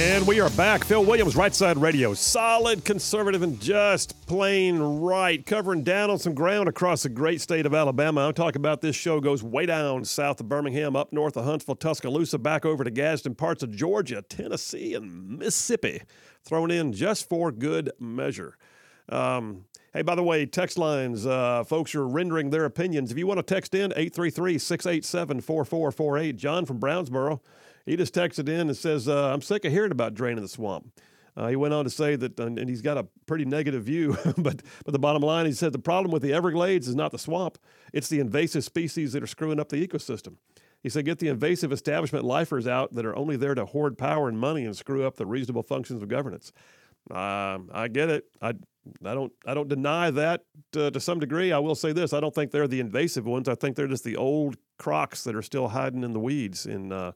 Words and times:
And 0.00 0.26
we 0.26 0.40
are 0.40 0.48
back. 0.48 0.82
Phil 0.82 1.04
Williams, 1.04 1.36
Right 1.36 1.54
Side 1.54 1.76
Radio. 1.76 2.14
Solid, 2.14 2.86
conservative, 2.86 3.42
and 3.42 3.60
just 3.60 4.26
plain 4.26 4.78
right. 4.78 5.44
Covering 5.44 5.82
down 5.82 6.08
on 6.08 6.18
some 6.18 6.32
ground 6.32 6.70
across 6.70 7.02
the 7.02 7.10
great 7.10 7.42
state 7.42 7.66
of 7.66 7.74
Alabama. 7.74 8.22
I'm 8.22 8.32
talking 8.32 8.62
about 8.62 8.80
this 8.80 8.96
show 8.96 9.20
goes 9.20 9.42
way 9.42 9.66
down 9.66 10.06
south 10.06 10.40
of 10.40 10.48
Birmingham, 10.48 10.96
up 10.96 11.12
north 11.12 11.36
of 11.36 11.44
Huntsville, 11.44 11.76
Tuscaloosa, 11.76 12.38
back 12.38 12.64
over 12.64 12.82
to 12.82 12.90
Gadsden, 12.90 13.34
parts 13.34 13.62
of 13.62 13.76
Georgia, 13.76 14.22
Tennessee, 14.22 14.94
and 14.94 15.38
Mississippi. 15.38 16.00
Thrown 16.44 16.70
in 16.70 16.94
just 16.94 17.28
for 17.28 17.52
good 17.52 17.92
measure. 18.00 18.56
Um, 19.10 19.66
hey, 19.92 20.02
by 20.02 20.14
the 20.14 20.22
way, 20.22 20.46
text 20.46 20.78
lines, 20.78 21.26
uh, 21.26 21.64
folks 21.64 21.94
are 21.94 22.06
rendering 22.06 22.50
their 22.50 22.64
opinions. 22.64 23.10
If 23.10 23.18
you 23.18 23.26
want 23.26 23.38
to 23.38 23.42
text 23.42 23.74
in, 23.74 23.92
833 23.92 24.58
687 24.58 25.40
4448. 25.40 26.36
John 26.36 26.66
from 26.66 26.78
Brownsboro. 26.78 27.40
He 27.86 27.96
just 27.96 28.14
texted 28.14 28.48
in 28.48 28.68
and 28.68 28.76
says, 28.76 29.08
uh, 29.08 29.32
I'm 29.32 29.42
sick 29.42 29.64
of 29.64 29.72
hearing 29.72 29.90
about 29.90 30.14
draining 30.14 30.42
the 30.42 30.48
swamp. 30.48 30.92
Uh, 31.36 31.48
he 31.48 31.56
went 31.56 31.72
on 31.72 31.84
to 31.84 31.90
say 31.90 32.16
that, 32.16 32.38
and, 32.38 32.68
he's 32.68 32.82
got 32.82 32.98
a 32.98 33.06
pretty 33.26 33.44
negative 33.44 33.84
view, 33.84 34.16
but, 34.36 34.62
but 34.84 34.92
the 34.92 34.98
bottom 34.98 35.22
line, 35.22 35.46
he 35.46 35.52
said 35.52 35.72
the 35.72 35.78
problem 35.78 36.12
with 36.12 36.22
the 36.22 36.32
Everglades 36.32 36.88
is 36.88 36.94
not 36.94 37.12
the 37.12 37.18
swamp, 37.18 37.56
it's 37.92 38.08
the 38.08 38.20
invasive 38.20 38.64
species 38.64 39.12
that 39.12 39.22
are 39.22 39.28
screwing 39.28 39.60
up 39.60 39.68
the 39.68 39.86
ecosystem. 39.86 40.36
He 40.82 40.88
said, 40.88 41.04
get 41.04 41.18
the 41.18 41.28
invasive 41.28 41.72
establishment 41.72 42.24
lifers 42.24 42.66
out 42.66 42.94
that 42.94 43.04
are 43.04 43.14
only 43.14 43.36
there 43.36 43.54
to 43.54 43.66
hoard 43.66 43.98
power 43.98 44.28
and 44.28 44.38
money 44.38 44.64
and 44.64 44.74
screw 44.74 45.06
up 45.06 45.16
the 45.16 45.26
reasonable 45.26 45.62
functions 45.62 46.02
of 46.02 46.08
governance. 46.08 46.52
Um, 47.10 47.70
I 47.72 47.88
get 47.88 48.08
it. 48.08 48.24
I, 48.40 48.54
I 49.04 49.14
don't. 49.14 49.32
I 49.46 49.54
don't 49.54 49.68
deny 49.68 50.10
that 50.10 50.44
uh, 50.76 50.90
to 50.90 51.00
some 51.00 51.20
degree. 51.20 51.52
I 51.52 51.58
will 51.58 51.74
say 51.74 51.92
this: 51.92 52.12
I 52.12 52.20
don't 52.20 52.34
think 52.34 52.50
they're 52.50 52.68
the 52.68 52.80
invasive 52.80 53.26
ones. 53.26 53.48
I 53.48 53.54
think 53.54 53.76
they're 53.76 53.86
just 53.86 54.04
the 54.04 54.16
old 54.16 54.56
crocs 54.78 55.24
that 55.24 55.34
are 55.34 55.42
still 55.42 55.68
hiding 55.68 56.02
in 56.02 56.12
the 56.12 56.20
weeds. 56.20 56.66
And 56.66 56.92
uh, 56.92 57.12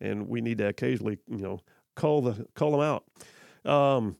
and 0.00 0.28
we 0.28 0.40
need 0.40 0.58
to 0.58 0.68
occasionally, 0.68 1.18
you 1.28 1.38
know, 1.38 1.60
call 1.94 2.22
the 2.22 2.46
call 2.54 2.72
them 2.72 2.80
out. 2.80 3.04
Um, 3.70 4.16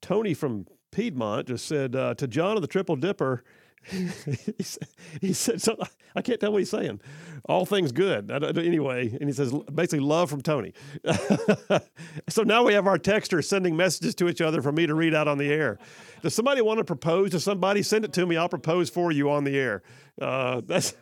Tony 0.00 0.34
from 0.34 0.66
Piedmont 0.92 1.48
just 1.48 1.66
said 1.66 1.94
uh, 1.94 2.14
to 2.14 2.26
John 2.26 2.56
of 2.56 2.62
the 2.62 2.68
Triple 2.68 2.96
Dipper. 2.96 3.44
he, 3.90 4.62
said, 4.62 4.88
said 5.32 5.62
something. 5.62 5.86
I 6.14 6.22
can't 6.22 6.40
tell 6.40 6.52
what 6.52 6.58
he's 6.58 6.70
saying. 6.70 7.00
All 7.46 7.64
things 7.64 7.92
good. 7.92 8.30
anyway, 8.30 9.08
and 9.08 9.28
he 9.28 9.32
says 9.32 9.52
basically 9.72 10.00
love 10.00 10.28
from 10.28 10.42
Tony. 10.42 10.74
so 12.28 12.42
now 12.42 12.64
we 12.64 12.74
have 12.74 12.86
our 12.86 12.98
texters 12.98 13.44
sending 13.44 13.76
messages 13.76 14.14
to 14.16 14.28
each 14.28 14.40
other 14.40 14.60
for 14.60 14.72
me 14.72 14.86
to 14.86 14.94
read 14.94 15.14
out 15.14 15.28
on 15.28 15.38
the 15.38 15.50
air. 15.50 15.78
Does 16.22 16.34
somebody 16.34 16.60
want 16.60 16.78
to 16.78 16.84
propose 16.84 17.30
to 17.30 17.40
somebody? 17.40 17.82
Send 17.82 18.04
it 18.04 18.12
to 18.14 18.26
me. 18.26 18.36
I'll 18.36 18.48
propose 18.48 18.90
for 18.90 19.10
you 19.10 19.30
on 19.30 19.44
the 19.44 19.56
air. 19.56 19.82
Uh, 20.20 20.60
that's 20.66 20.94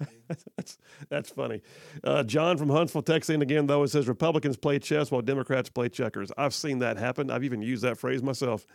that's 0.57 0.79
that's 1.09 1.31
funny. 1.31 1.61
Uh, 2.05 2.23
John 2.23 2.57
from 2.57 2.71
Huntsville 2.71 3.03
texting 3.03 3.43
again 3.43 3.67
though 3.67 3.83
it 3.83 3.89
says 3.89 4.07
Republicans 4.07 4.57
play 4.57 4.79
chess 4.79 5.11
while 5.11 5.23
Democrats 5.23 5.69
play 5.69 5.89
checkers. 5.89 6.31
I've 6.39 6.55
seen 6.55 6.79
that 6.81 6.99
happen. 6.99 7.31
I've 7.31 7.45
even 7.45 7.63
used 7.63 7.83
that 7.83 7.99
phrase 7.99 8.23
myself. 8.23 8.67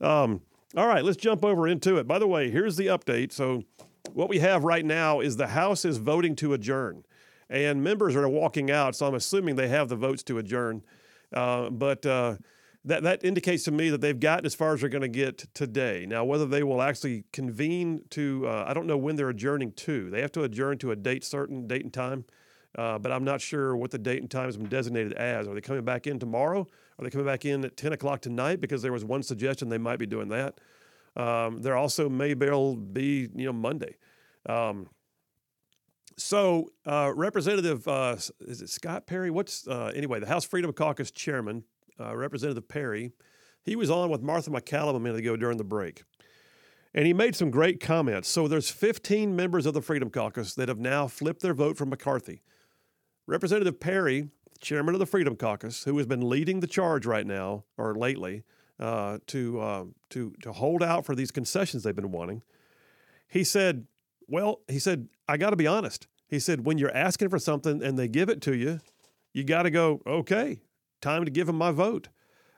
Um, 0.00 0.42
all 0.76 0.86
right, 0.86 1.04
let's 1.04 1.16
jump 1.16 1.44
over 1.44 1.66
into 1.66 1.96
it. 1.96 2.06
By 2.06 2.18
the 2.18 2.26
way, 2.26 2.50
here's 2.50 2.76
the 2.76 2.86
update. 2.86 3.32
So, 3.32 3.62
what 4.12 4.28
we 4.28 4.38
have 4.38 4.64
right 4.64 4.84
now 4.84 5.20
is 5.20 5.36
the 5.36 5.48
House 5.48 5.84
is 5.84 5.98
voting 5.98 6.36
to 6.36 6.52
adjourn, 6.52 7.04
and 7.48 7.82
members 7.82 8.14
are 8.16 8.28
walking 8.28 8.70
out. 8.70 8.94
So, 8.94 9.06
I'm 9.06 9.14
assuming 9.14 9.56
they 9.56 9.68
have 9.68 9.88
the 9.88 9.96
votes 9.96 10.22
to 10.24 10.38
adjourn. 10.38 10.82
Uh, 11.32 11.70
but 11.70 12.04
uh, 12.04 12.36
that 12.84 13.02
that 13.02 13.24
indicates 13.24 13.64
to 13.64 13.70
me 13.70 13.88
that 13.90 14.00
they've 14.00 14.18
gotten 14.18 14.44
as 14.44 14.54
far 14.54 14.74
as 14.74 14.80
they're 14.80 14.90
going 14.90 15.02
to 15.02 15.08
get 15.08 15.46
today. 15.54 16.06
Now, 16.06 16.24
whether 16.24 16.46
they 16.46 16.62
will 16.62 16.82
actually 16.82 17.24
convene 17.32 18.02
to, 18.10 18.46
uh, 18.46 18.64
I 18.66 18.74
don't 18.74 18.86
know 18.86 18.98
when 18.98 19.16
they're 19.16 19.28
adjourning 19.30 19.72
to. 19.72 20.10
They 20.10 20.20
have 20.20 20.32
to 20.32 20.42
adjourn 20.42 20.78
to 20.78 20.90
a 20.90 20.96
date 20.96 21.24
certain, 21.24 21.66
date 21.66 21.84
and 21.84 21.92
time. 21.92 22.24
Uh, 22.76 22.98
but 22.98 23.10
I'm 23.10 23.24
not 23.24 23.40
sure 23.40 23.74
what 23.76 23.90
the 23.90 23.98
date 23.98 24.20
and 24.20 24.30
time 24.30 24.44
has 24.44 24.56
been 24.56 24.68
designated 24.68 25.14
as. 25.14 25.48
Are 25.48 25.54
they 25.54 25.60
coming 25.60 25.84
back 25.84 26.06
in 26.06 26.18
tomorrow? 26.18 26.66
Are 26.98 27.04
they 27.04 27.10
coming 27.10 27.26
back 27.26 27.44
in 27.44 27.64
at 27.64 27.76
10 27.76 27.92
o'clock 27.92 28.20
tonight? 28.20 28.60
Because 28.60 28.82
there 28.82 28.92
was 28.92 29.04
one 29.04 29.22
suggestion 29.22 29.68
they 29.68 29.78
might 29.78 29.98
be 29.98 30.06
doing 30.06 30.28
that. 30.28 30.58
Um, 31.16 31.62
there 31.62 31.76
also 31.76 32.08
may 32.08 32.34
be, 32.34 33.28
you 33.34 33.46
know, 33.46 33.52
Monday. 33.52 33.96
Um, 34.46 34.88
so, 36.16 36.72
uh, 36.84 37.12
Representative, 37.14 37.86
uh, 37.86 38.16
is 38.40 38.60
it 38.60 38.68
Scott 38.68 39.06
Perry? 39.06 39.30
What's, 39.30 39.66
uh, 39.68 39.92
anyway, 39.94 40.18
the 40.18 40.26
House 40.26 40.44
Freedom 40.44 40.72
Caucus 40.72 41.12
chairman, 41.12 41.64
uh, 42.00 42.16
Representative 42.16 42.68
Perry, 42.68 43.12
he 43.62 43.76
was 43.76 43.90
on 43.90 44.10
with 44.10 44.22
Martha 44.22 44.50
MacCallum 44.50 44.96
a 44.96 45.00
minute 45.00 45.18
ago 45.18 45.36
during 45.36 45.58
the 45.58 45.64
break. 45.64 46.02
And 46.94 47.06
he 47.06 47.12
made 47.12 47.36
some 47.36 47.50
great 47.50 47.80
comments. 47.80 48.28
So 48.28 48.48
there's 48.48 48.70
15 48.70 49.36
members 49.36 49.66
of 49.66 49.74
the 49.74 49.82
Freedom 49.82 50.10
Caucus 50.10 50.54
that 50.54 50.68
have 50.68 50.78
now 50.78 51.06
flipped 51.06 51.42
their 51.42 51.54
vote 51.54 51.76
for 51.76 51.86
McCarthy. 51.86 52.42
Representative 53.26 53.78
Perry, 53.78 54.30
chairman 54.60 54.94
of 54.94 54.98
the 54.98 55.06
Freedom 55.06 55.36
Caucus, 55.36 55.84
who 55.84 55.96
has 55.98 56.06
been 56.06 56.28
leading 56.28 56.60
the 56.60 56.66
charge 56.66 57.06
right 57.06 57.26
now 57.26 57.64
or 57.76 57.94
lately 57.94 58.44
uh, 58.78 59.18
to 59.26 59.60
uh, 59.60 59.84
to 60.10 60.32
to 60.42 60.52
hold 60.52 60.82
out 60.82 61.04
for 61.04 61.14
these 61.14 61.30
concessions 61.30 61.82
they've 61.82 61.94
been 61.94 62.12
wanting, 62.12 62.42
he 63.28 63.44
said, 63.44 63.86
"Well, 64.26 64.60
he 64.68 64.78
said 64.78 65.08
I 65.28 65.36
got 65.36 65.50
to 65.50 65.56
be 65.56 65.66
honest. 65.66 66.06
He 66.26 66.38
said 66.38 66.66
when 66.66 66.78
you're 66.78 66.94
asking 66.94 67.30
for 67.30 67.38
something 67.38 67.82
and 67.82 67.98
they 67.98 68.08
give 68.08 68.28
it 68.28 68.40
to 68.42 68.54
you, 68.54 68.80
you 69.32 69.44
got 69.44 69.62
to 69.62 69.70
go 69.70 70.02
okay. 70.06 70.60
Time 71.00 71.24
to 71.24 71.30
give 71.30 71.46
them 71.46 71.56
my 71.56 71.70
vote." 71.70 72.08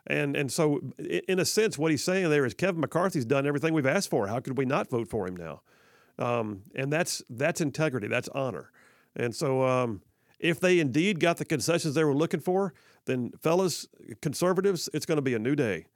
And 0.06 0.37
and 0.37 0.50
so, 0.50 0.81
in 0.99 1.38
a 1.38 1.44
sense, 1.44 1.78
what 1.78 1.91
he's 1.91 2.03
saying 2.03 2.31
there 2.31 2.47
is 2.47 2.55
Kevin 2.55 2.81
McCarthy's 2.81 3.25
done 3.25 3.47
everything 3.47 3.75
we've 3.75 3.87
asked 3.87 4.11
for. 4.11 4.27
How 4.27 4.41
could 4.41 4.56
we 4.56 4.65
not 4.65 4.88
vote 4.88 5.09
for 5.09 5.28
him 5.28 5.37
now? 5.37 5.62
Um, 6.19 6.62
and 6.75 6.93
that's 6.93 7.22
that's 7.31 7.61
integrity. 7.61 8.09
That's 8.09 8.28
honor. 8.31 8.71
And 9.17 9.34
so, 9.34 9.65
um, 9.65 10.03
if 10.41 10.59
they 10.59 10.81
indeed 10.81 11.21
got 11.21 11.37
the 11.37 11.45
concessions 11.45 11.95
they 11.95 12.05
were 12.05 12.15
looking 12.15 12.41
for, 12.41 12.75
then, 13.05 13.33
fellas, 13.41 13.87
conservatives, 14.21 14.89
it's 14.93 15.06
going 15.06 15.17
to 15.17 15.23
be 15.23 15.34
a 15.34 15.39
new 15.39 15.55
day. 15.55 15.87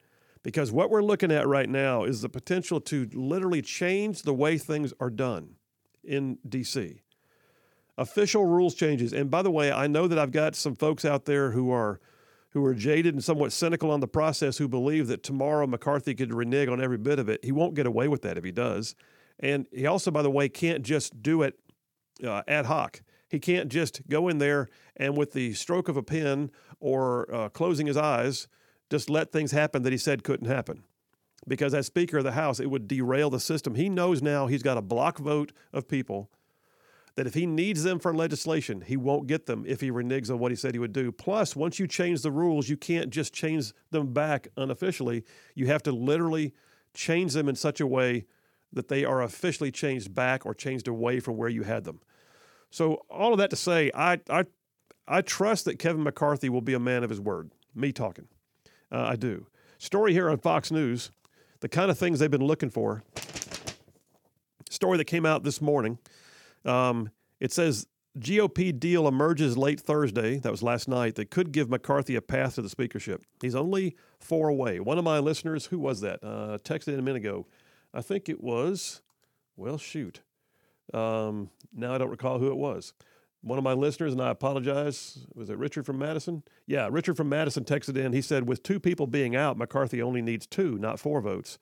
Because 0.43 0.71
what 0.71 0.91
we're 0.91 1.03
looking 1.03 1.33
at 1.33 1.49
right 1.49 1.69
now 1.69 2.05
is 2.05 2.21
the 2.21 2.29
potential 2.29 2.81
to 2.83 3.09
literally 3.15 3.63
change 3.63 4.23
the 4.23 4.35
way 4.35 4.59
things 4.59 4.93
are 5.01 5.11
done 5.11 5.57
in 6.05 6.39
D.C. 6.47 7.01
Official 7.97 8.45
rules 8.45 8.75
changes. 8.75 9.13
And 9.15 9.31
by 9.31 9.41
the 9.41 9.51
way, 9.51 9.73
I 9.73 9.87
know 9.87 10.07
that 10.07 10.19
I've 10.19 10.33
got 10.33 10.55
some 10.55 10.75
folks 10.75 11.05
out 11.05 11.25
there 11.25 11.53
who 11.53 11.71
are 11.71 12.01
who 12.51 12.65
are 12.65 12.75
jaded 12.75 13.15
and 13.15 13.25
somewhat 13.25 13.53
cynical 13.53 13.91
on 13.91 13.99
the 13.99 14.07
process 14.07 14.59
who 14.59 14.69
believe 14.69 15.09
that 15.09 15.25
tomorrow 15.25 15.67
McCarthy 15.67 16.15
could 16.15 16.33
renege 16.33 16.69
on 16.69 16.81
every 16.81 16.99
bit 16.99 17.19
of 17.19 17.29
it. 17.29 17.45
He 17.45 17.51
won't 17.51 17.75
get 17.75 17.85
away 17.85 18.07
with 18.07 18.23
that 18.23 18.39
if 18.39 18.45
he 18.45 18.53
does. 18.53 18.95
And 19.41 19.67
he 19.73 19.87
also, 19.87 20.13
by 20.13 20.23
the 20.23 20.31
way, 20.31 20.49
can't 20.49 20.85
just 20.85 21.21
do 21.21 21.43
it 21.43 21.59
uh, 22.25 22.43
ad 22.47 22.67
hoc. 22.67 23.03
He 23.35 23.41
can't 23.41 23.69
just 23.69 24.09
go 24.09 24.29
in 24.29 24.39
there 24.39 24.69
and 24.95 25.17
with 25.17 25.33
the 25.33 25.55
stroke 25.55 25.89
of 25.89 25.97
a 25.97 26.05
pen 26.05 26.53
or 26.79 27.35
uh, 27.35 27.49
closing 27.49 27.89
his 27.89 27.97
eyes, 27.97 28.47
just 28.91 29.11
let 29.11 29.33
things 29.33 29.51
happen 29.51 29.83
that 29.83 29.91
he 29.91 29.99
said 29.99 30.23
couldn't 30.23 30.47
happen. 30.47 30.85
Because 31.49 31.75
as 31.75 31.87
Speaker 31.87 32.19
of 32.19 32.25
the 32.25 32.31
House, 32.31 32.61
it 32.61 32.71
would 32.71 32.87
derail 32.87 33.31
the 33.31 33.41
system. 33.41 33.75
He 33.75 33.89
knows 33.89 34.23
now 34.23 34.47
he's 34.47 34.63
got 34.63 34.79
a 34.79 34.83
block 34.83 35.19
vote 35.19 35.51
of 35.73 35.89
people 35.89 36.31
that 37.17 37.27
if 37.27 37.35
he 37.35 37.45
needs 37.45 37.83
them 37.83 37.99
for 37.99 38.15
legislation, 38.15 38.83
he 38.83 38.97
won't 38.97 39.27
get 39.27 39.47
them 39.47 39.65
if 39.67 39.81
he 39.81 39.91
reneges 39.91 40.31
on 40.31 40.39
what 40.39 40.53
he 40.53 40.57
said 40.57 40.73
he 40.73 40.79
would 40.79 40.93
do. 40.93 41.11
Plus, 41.11 41.57
once 41.57 41.81
you 41.81 41.89
change 41.89 42.23
the 42.23 42.31
rules, 42.31 42.69
you 42.69 42.77
can't 42.77 43.11
just 43.11 43.35
change 43.35 43.73
them 43.91 44.13
back 44.13 44.47
unofficially. 44.57 45.25
You 45.57 45.67
have 45.67 45.83
to 45.83 45.91
literally 45.91 46.55
change 46.95 47.33
them 47.33 47.49
in 47.49 47.57
such 47.57 47.81
a 47.81 47.87
way 47.87 48.27
that 48.73 48.87
they 48.87 49.05
are 49.05 49.23
officially 49.23 49.73
changed 49.73 50.15
back 50.15 50.47
or 50.47 50.55
changed 50.55 50.87
away 50.87 51.19
from 51.19 51.37
where 51.37 51.49
you 51.49 51.65
had 51.65 51.83
them. 51.83 51.99
So 52.75 53.05
all 53.09 53.31
of 53.31 53.39
that 53.39 53.51
to 53.51 53.57
say, 53.57 53.93
I 53.95 54.19
I 54.29 54.47
I 55.07 55.21
trust 55.21 55.65
that 55.67 55.79
Kevin 55.79 56.03
McCarthy 56.03 56.49
will 56.49 56.61
be 56.61 56.75
a 56.75 56.81
man 56.81 57.05
of 57.05 57.11
his 57.11 57.21
word. 57.21 57.53
Me 57.73 57.93
talking, 57.93 58.27
uh, 58.91 59.05
I 59.11 59.15
do. 59.15 59.47
Story 59.79 60.13
here 60.13 60.29
on 60.29 60.39
Fox 60.39 60.73
News, 60.73 61.13
the 61.61 61.69
kind 61.69 61.89
of 61.89 61.97
things 61.97 62.19
they've 62.19 62.29
been 62.29 62.43
looking 62.43 62.71
for. 62.71 63.05
Story 64.71 64.99
that 64.99 65.05
came 65.05 65.25
out 65.25 65.45
this 65.45 65.61
morning. 65.61 65.99
Um, 66.65 67.11
it 67.39 67.53
says 67.53 67.87
GOP 68.19 68.77
deal 68.77 69.07
emerges 69.07 69.57
late 69.57 69.79
Thursday. 69.79 70.41
That 70.41 70.51
was 70.51 70.65
last 70.65 70.89
night. 70.89 71.15
That 71.15 71.31
could 71.31 71.53
give 71.53 71.71
McCarthy 71.71 72.17
a 72.17 72.21
path 72.21 72.57
to 72.57 72.63
the 72.63 72.69
speakership. 72.69 73.25
He's 73.41 73.55
only 73.55 73.95
four 74.19 74.49
away. 74.49 74.81
One 74.81 74.99
of 74.99 75.05
my 75.05 75.21
listeners, 75.21 75.67
who 75.67 75.79
was 75.79 76.01
that? 76.01 76.19
Uh, 76.25 76.59
texted 76.65 76.95
in 76.95 76.99
a 76.99 77.03
minute 77.03 77.23
ago. 77.23 77.47
I 77.93 78.01
think 78.01 78.29
it 78.29 78.43
was. 78.43 79.01
Well, 79.57 79.79
shoot. 79.79 80.23
Um, 80.93 81.51
now 81.73 81.95
I 81.95 81.99
don't 81.99 82.11
recall 82.11 82.39
who 82.39 82.49
it 82.49 82.57
was. 82.57 82.93
One 83.43 83.59
of 83.59 83.65
my 83.65 83.75
listeners, 83.75 84.13
and 84.13 84.23
I 84.23 84.31
apologize, 84.31 85.27
was 85.35 85.51
it 85.51 85.59
Richard 85.59 85.85
from 85.85 85.99
Madison? 85.99 86.43
Yeah, 86.67 86.89
Richard 86.91 87.17
from 87.17 87.29
Madison 87.29 87.65
texted 87.65 87.97
in. 87.97 88.15
He 88.15 88.23
said, 88.23 88.49
with 88.49 88.63
two 88.63 88.81
people 88.81 89.07
being 89.07 89.37
out, 89.37 89.59
McCarthy 89.59 90.01
only 90.01 90.23
needs 90.23 90.47
two, 90.47 90.79
not 90.79 90.99
four 90.99 91.21
votes. 91.21 91.59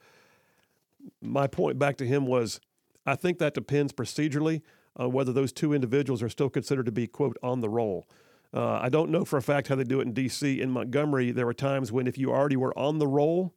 My 1.21 1.49
point 1.49 1.81
back 1.81 1.97
to 1.97 2.07
him 2.07 2.25
was 2.25 2.61
I 3.05 3.17
think 3.17 3.39
that 3.39 3.55
depends 3.55 3.93
procedurally 3.93 4.63
on 4.97 5.13
whether 5.13 5.33
those 5.33 5.53
two 5.53 5.73
individuals 5.73 6.23
are 6.23 6.29
still 6.29 6.51
considered 6.51 6.87
to 6.87 6.93
be, 6.93 7.07
quote, 7.07 7.37
on 7.43 7.61
the 7.61 7.69
roll. 7.69 8.07
Uh, 8.55 8.79
I 8.81 8.89
don't 8.89 9.11
know 9.11 9.25
for 9.25 9.39
a 9.39 9.43
fact 9.43 9.69
how 9.69 9.75
they 9.75 9.85
do 9.85 10.01
it 10.01 10.07
in 10.07 10.13
D.C. 10.13 10.61
In 10.61 10.71
Montgomery, 10.71 11.33
there 11.33 11.47
were 11.47 11.55
times 11.55 11.91
when 11.91 12.07
if 12.07 12.19
you 12.19 12.31
already 12.31 12.57
were 12.57 12.79
on 12.79 12.99
the 12.99 13.07
roll, 13.07 13.55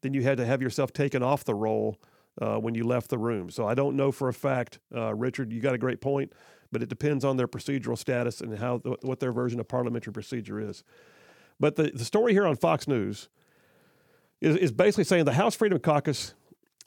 then 0.00 0.14
you 0.14 0.22
had 0.22 0.36
to 0.38 0.44
have 0.44 0.60
yourself 0.60 0.92
taken 0.92 1.22
off 1.22 1.44
the 1.44 1.54
roll 1.54 1.96
uh, 2.40 2.56
when 2.56 2.74
you 2.74 2.84
left 2.84 3.10
the 3.10 3.18
room. 3.18 3.50
So 3.50 3.66
I 3.66 3.74
don't 3.74 3.96
know 3.96 4.12
for 4.12 4.28
a 4.28 4.34
fact, 4.34 4.78
uh, 4.94 5.14
Richard. 5.14 5.52
You 5.52 5.60
got 5.60 5.74
a 5.74 5.78
great 5.78 6.00
point, 6.00 6.32
but 6.70 6.82
it 6.82 6.88
depends 6.88 7.24
on 7.24 7.36
their 7.36 7.48
procedural 7.48 7.98
status 7.98 8.40
and 8.40 8.58
how 8.58 8.78
what 9.02 9.20
their 9.20 9.32
version 9.32 9.60
of 9.60 9.68
parliamentary 9.68 10.12
procedure 10.12 10.60
is. 10.60 10.82
But 11.60 11.76
the, 11.76 11.90
the 11.94 12.04
story 12.04 12.32
here 12.32 12.46
on 12.46 12.56
Fox 12.56 12.88
News 12.88 13.28
is, 14.40 14.56
is 14.56 14.72
basically 14.72 15.04
saying 15.04 15.24
the 15.24 15.34
House 15.34 15.54
Freedom 15.54 15.78
Caucus 15.78 16.34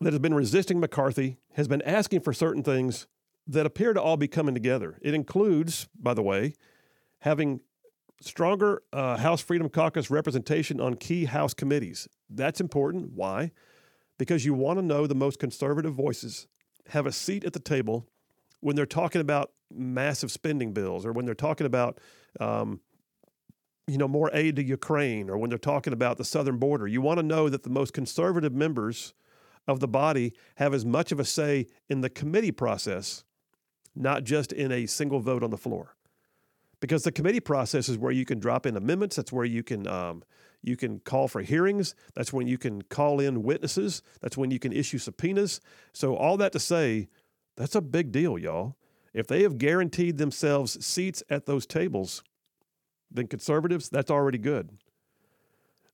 that 0.01 0.11
has 0.11 0.19
been 0.19 0.33
resisting 0.33 0.79
McCarthy 0.79 1.37
has 1.53 1.67
been 1.67 1.81
asking 1.83 2.21
for 2.21 2.33
certain 2.33 2.63
things 2.63 3.07
that 3.47 3.65
appear 3.65 3.93
to 3.93 4.01
all 4.01 4.17
be 4.17 4.27
coming 4.27 4.53
together. 4.53 4.97
It 5.01 5.13
includes, 5.13 5.87
by 5.97 6.13
the 6.13 6.23
way, 6.23 6.55
having 7.19 7.61
stronger 8.21 8.81
uh, 8.91 9.17
House 9.17 9.41
Freedom 9.41 9.69
Caucus 9.69 10.09
representation 10.09 10.81
on 10.81 10.95
key 10.95 11.25
House 11.25 11.53
committees. 11.53 12.07
That's 12.29 12.59
important. 12.59 13.11
Why? 13.13 13.51
Because 14.17 14.45
you 14.45 14.53
want 14.53 14.79
to 14.79 14.85
know 14.85 15.07
the 15.07 15.15
most 15.15 15.39
conservative 15.39 15.93
voices 15.93 16.47
have 16.89 17.05
a 17.05 17.11
seat 17.11 17.43
at 17.43 17.53
the 17.53 17.59
table 17.59 18.07
when 18.61 18.75
they're 18.75 18.85
talking 18.85 19.21
about 19.21 19.51
massive 19.71 20.31
spending 20.31 20.71
bills 20.71 21.05
or 21.05 21.11
when 21.11 21.25
they're 21.25 21.33
talking 21.35 21.65
about 21.65 21.99
um, 22.39 22.79
you 23.87 23.97
know 23.97 24.07
more 24.07 24.29
aid 24.33 24.55
to 24.55 24.63
Ukraine 24.63 25.29
or 25.29 25.37
when 25.37 25.49
they're 25.49 25.59
talking 25.59 25.93
about 25.93 26.17
the 26.17 26.25
southern 26.25 26.57
border. 26.57 26.87
You 26.87 27.01
want 27.01 27.19
to 27.19 27.23
know 27.23 27.49
that 27.49 27.63
the 27.63 27.69
most 27.69 27.93
conservative 27.93 28.53
members 28.53 29.13
of 29.67 29.79
the 29.79 29.87
body 29.87 30.33
have 30.55 30.73
as 30.73 30.85
much 30.85 31.11
of 31.11 31.19
a 31.19 31.25
say 31.25 31.67
in 31.89 32.01
the 32.01 32.09
committee 32.09 32.51
process, 32.51 33.23
not 33.95 34.23
just 34.23 34.51
in 34.51 34.71
a 34.71 34.85
single 34.85 35.19
vote 35.19 35.43
on 35.43 35.49
the 35.49 35.57
floor. 35.57 35.95
Because 36.79 37.03
the 37.03 37.11
committee 37.11 37.39
process 37.39 37.89
is 37.89 37.97
where 37.97 38.11
you 38.11 38.25
can 38.25 38.39
drop 38.39 38.65
in 38.65 38.75
amendments. 38.75 39.15
That's 39.15 39.31
where 39.31 39.45
you 39.45 39.63
can 39.63 39.87
um, 39.87 40.23
you 40.67 40.75
can 40.75 40.99
call 40.99 41.27
for 41.27 41.41
hearings. 41.41 41.95
That's 42.15 42.33
when 42.33 42.47
you 42.47 42.57
can 42.57 42.81
call 42.83 43.19
in 43.19 43.43
witnesses. 43.43 44.01
That's 44.21 44.37
when 44.37 44.51
you 44.51 44.59
can 44.59 44.73
issue 44.73 44.97
subpoenas. 44.97 45.61
So 45.93 46.15
all 46.15 46.37
that 46.37 46.51
to 46.53 46.59
say, 46.59 47.07
that's 47.55 47.75
a 47.75 47.81
big 47.81 48.11
deal, 48.11 48.37
y'all. 48.37 48.75
If 49.13 49.27
they 49.27 49.43
have 49.43 49.57
guaranteed 49.57 50.17
themselves 50.17 50.83
seats 50.85 51.23
at 51.29 51.45
those 51.45 51.65
tables, 51.65 52.23
then 53.09 53.27
conservatives, 53.27 53.89
that's 53.89 54.11
already 54.11 54.37
good. 54.37 54.71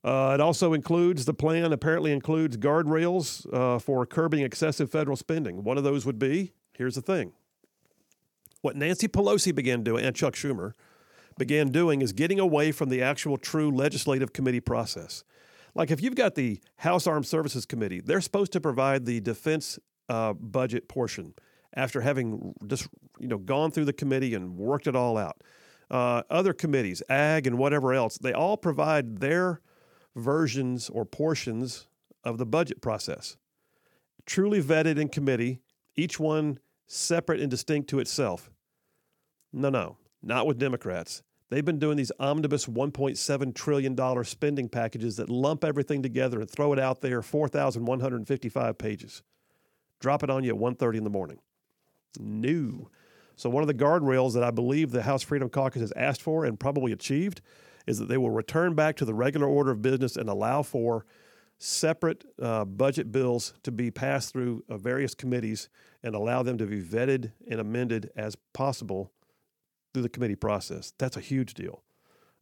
Uh, 0.04 0.32
it 0.34 0.42
also 0.42 0.74
includes 0.74 1.26
the 1.26 1.34
plan, 1.34 1.72
apparently 1.72 2.12
includes 2.12 2.58
guardrails 2.58 3.46
uh, 3.54 3.78
for 3.78 4.06
curbing 4.06 4.42
excessive 4.42 4.90
federal 4.90 5.16
spending. 5.16 5.64
One 5.64 5.78
of 5.78 5.84
those 5.84 6.06
would 6.06 6.18
be 6.18 6.54
here's 6.74 6.96
the 6.96 7.02
thing 7.02 7.34
what 8.62 8.76
Nancy 8.76 9.08
Pelosi 9.08 9.54
began 9.54 9.84
doing, 9.84 10.06
and 10.06 10.16
Chuck 10.16 10.34
Schumer 10.34 10.74
began 11.38 11.70
doing, 11.70 12.02
is 12.02 12.14
getting 12.14 12.40
away 12.40 12.72
from 12.72 12.90
the 12.90 13.02
actual 13.02 13.38
true 13.38 13.72
legislative 13.72 14.34
committee 14.34 14.60
process. 14.60 15.24
Like 15.74 15.92
if 15.92 16.02
you've 16.02 16.16
got 16.16 16.36
the 16.36 16.60
House 16.78 17.08
Armed 17.08 17.26
Services 17.26 17.66
Committee, 17.66 18.02
they're 18.02 18.22
supposed 18.22 18.52
to 18.54 18.62
provide 18.62 19.06
the 19.06 19.22
defense 19.22 19.80
uh, 20.10 20.34
budget 20.34 20.90
portion 20.90 21.34
after 21.74 22.02
having 22.02 22.54
just 22.68 22.88
you 23.20 23.28
know 23.28 23.38
gone 23.38 23.72
through 23.72 23.86
the 23.86 23.94
committee 23.94 24.34
and 24.34 24.58
worked 24.58 24.88
it 24.88 24.96
all 24.96 25.18
out. 25.18 25.42
Uh, 25.90 26.24
other 26.30 26.54
committees, 26.54 27.04
ag 27.10 27.48
and 27.48 27.58
whatever 27.58 27.94
else, 27.94 28.18
they 28.18 28.34
all 28.34 28.58
provide 28.58 29.20
their 29.20 29.62
versions 30.16 30.90
or 30.90 31.06
portions 31.06 31.88
of 32.24 32.38
the 32.38 32.46
budget 32.46 32.82
process. 32.82 33.38
Truly 34.26 34.62
vetted 34.62 34.98
in 34.98 35.10
committee, 35.10 35.62
each 35.96 36.20
one 36.20 36.60
separate 36.88 37.40
and 37.40 37.50
distinct 37.50 37.90
to 37.90 38.00
itself. 38.00 38.50
No, 39.52 39.70
no, 39.70 39.98
not 40.22 40.48
with 40.48 40.60
Democrats. 40.60 41.24
They've 41.50 41.66
been 41.66 41.80
doing 41.80 41.98
these 41.98 42.14
omnibus 42.18 42.66
$1.7 42.66 43.54
trillion 43.54 44.24
spending 44.24 44.70
packages 44.70 45.18
that 45.18 45.30
lump 45.30 45.66
everything 45.66 46.02
together 46.02 46.40
and 46.40 46.50
throw 46.50 46.72
it 46.72 46.80
out 46.80 47.02
there 47.02 47.22
4,155 47.22 48.78
pages. 48.78 49.22
Drop 50.00 50.24
it 50.24 50.30
on 50.30 50.46
you 50.46 50.56
at 50.56 50.62
1.30 50.62 50.98
in 50.98 51.04
the 51.04 51.10
morning. 51.10 51.40
New. 52.18 52.90
So 53.36 53.50
one 53.50 53.64
of 53.64 53.68
the 53.68 53.74
guardrails 53.74 54.34
that 54.34 54.44
I 54.44 54.52
believe 54.52 54.92
the 54.92 55.02
House 55.02 55.24
Freedom 55.24 55.50
Caucus 55.50 55.82
has 55.82 55.92
asked 55.96 56.22
for 56.22 56.46
and 56.46 56.60
probably 56.60 56.94
achieved 56.94 57.42
is 57.86 58.00
that 58.00 58.08
they 58.08 58.18
will 58.18 58.32
return 58.32 58.74
back 58.74 58.96
to 58.98 59.06
the 59.06 59.14
regular 59.14 59.48
order 59.48 59.72
of 59.72 59.82
business 59.82 60.16
and 60.16 60.30
allow 60.30 60.64
for 60.64 61.06
separate 61.58 62.24
uh, 62.42 62.64
budget 62.64 63.12
bills 63.12 63.54
to 63.64 63.72
be 63.72 63.92
passed 63.92 64.32
through 64.32 64.64
uh, 64.70 64.78
various 64.78 65.14
committees 65.14 65.70
and 66.02 66.16
allow 66.16 66.42
them 66.42 66.58
to 66.58 66.66
be 66.66 66.82
vetted 66.82 67.32
and 67.50 67.60
amended 67.60 68.10
as 68.16 68.36
possible 68.54 69.12
through 69.94 70.04
the 70.04 70.10
committee 70.10 70.36
process. 70.36 70.94
That's 70.98 71.18
a 71.18 71.22
huge 71.22 71.54
deal. 71.54 71.84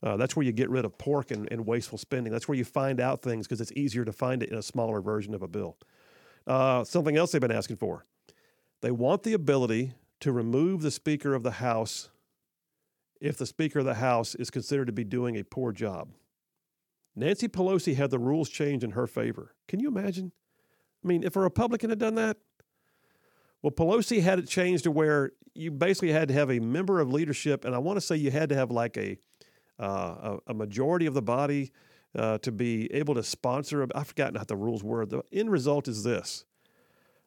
Uh, 0.02 0.16
that's 0.16 0.36
where 0.36 0.46
you 0.46 0.52
get 0.52 0.70
rid 0.70 0.86
of 0.86 0.98
pork 0.98 1.32
and, 1.32 1.48
and 1.52 1.66
wasteful 1.66 1.98
spending. 1.98 2.32
That's 2.32 2.48
where 2.48 2.58
you 2.58 2.64
find 2.64 3.00
out 3.00 3.22
things 3.22 3.48
because 3.48 3.60
it's 3.60 3.74
easier 3.74 4.06
to 4.06 4.14
find 4.14 4.42
it 4.42 4.50
in 4.50 4.58
a 4.58 4.62
smaller 4.62 5.02
version 5.02 5.34
of 5.34 5.42
a 5.42 5.48
bill. 5.48 5.78
Uh, 6.48 6.84
something 6.84 7.18
else 7.18 7.32
they've 7.32 7.42
been 7.42 7.52
asking 7.52 7.78
for 7.78 8.06
they 8.82 8.92
want 8.92 9.24
the 9.24 9.34
ability 9.34 9.94
to 10.22 10.32
remove 10.32 10.82
the 10.82 10.92
Speaker 10.92 11.34
of 11.34 11.44
the 11.44 11.52
House 11.52 12.10
if 13.20 13.38
the 13.38 13.46
Speaker 13.46 13.80
of 13.80 13.86
the 13.86 13.96
House 13.96 14.36
is 14.36 14.50
considered 14.50 14.88
to 14.88 14.94
be 14.94 15.04
doing 15.04 15.36
a 15.38 15.44
poor 15.44 15.74
job. 15.74 16.10
Nancy 17.16 17.50
Pelosi 17.50 17.96
had 17.96 18.10
the 18.10 18.20
rules 18.20 18.50
changed 18.50 18.84
in 18.84 18.92
her 18.92 19.08
favor. 19.08 19.54
Can 19.68 19.82
you 19.82 19.90
imagine? 19.90 20.32
I 21.04 21.08
mean, 21.08 21.24
if 21.24 21.36
a 21.36 21.42
Republican 21.42 21.90
had 21.90 22.00
done 22.00 22.16
that, 22.16 22.38
well, 23.62 23.72
Pelosi 23.72 24.22
had 24.22 24.40
it 24.40 24.48
changed 24.48 24.86
to 24.86 24.92
where 24.92 25.32
you 25.54 25.72
basically 25.72 26.12
had 26.12 26.28
to 26.30 26.34
have 26.34 26.50
a 26.50 26.60
member 26.60 27.00
of 27.00 27.12
leadership, 27.12 27.66
and 27.66 27.76
I 27.76 27.78
want 27.80 27.98
to 27.98 28.02
say 28.02 28.16
you 28.16 28.32
had 28.32 28.50
to 28.50 28.56
have 28.56 28.72
like 28.72 28.98
a 28.98 29.18
uh, 29.78 30.38
a, 30.48 30.54
majority 30.54 31.06
of 31.06 31.14
the 31.14 31.22
body 31.22 31.72
uh, 32.14 32.38
to 32.40 32.52
be 32.52 32.94
able 32.94 33.16
to 33.16 33.24
sponsor. 33.24 33.88
I've 33.96 34.08
forgotten 34.08 34.36
how 34.36 34.44
the 34.44 34.58
rules 34.58 34.84
were. 34.84 35.06
The 35.06 35.24
end 35.32 35.52
result 35.52 35.88
is 35.88 36.04
this: 36.04 36.46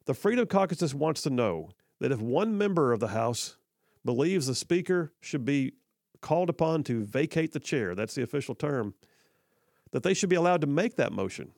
the 0.05 0.13
Freedom 0.13 0.45
Caucus 0.45 0.93
wants 0.93 1.21
to 1.23 1.29
know 1.29 1.69
that 1.99 2.11
if 2.11 2.19
one 2.19 2.57
member 2.57 2.91
of 2.93 2.99
the 2.99 3.09
House 3.09 3.57
believes 4.05 4.47
the 4.47 4.55
Speaker 4.55 5.13
should 5.21 5.45
be 5.45 5.73
called 6.21 6.49
upon 6.49 6.83
to 6.83 7.03
vacate 7.03 7.53
the 7.53 7.59
chair, 7.59 7.95
that's 7.95 8.15
the 8.15 8.23
official 8.23 8.55
term, 8.55 8.93
that 9.91 10.03
they 10.03 10.13
should 10.13 10.29
be 10.29 10.35
allowed 10.35 10.61
to 10.61 10.67
make 10.67 10.95
that 10.95 11.11
motion. 11.11 11.51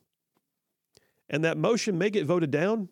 And 1.28 1.44
that 1.44 1.56
motion 1.56 1.98
may 1.98 2.10
get 2.10 2.26
voted 2.26 2.50
down, 2.50 2.88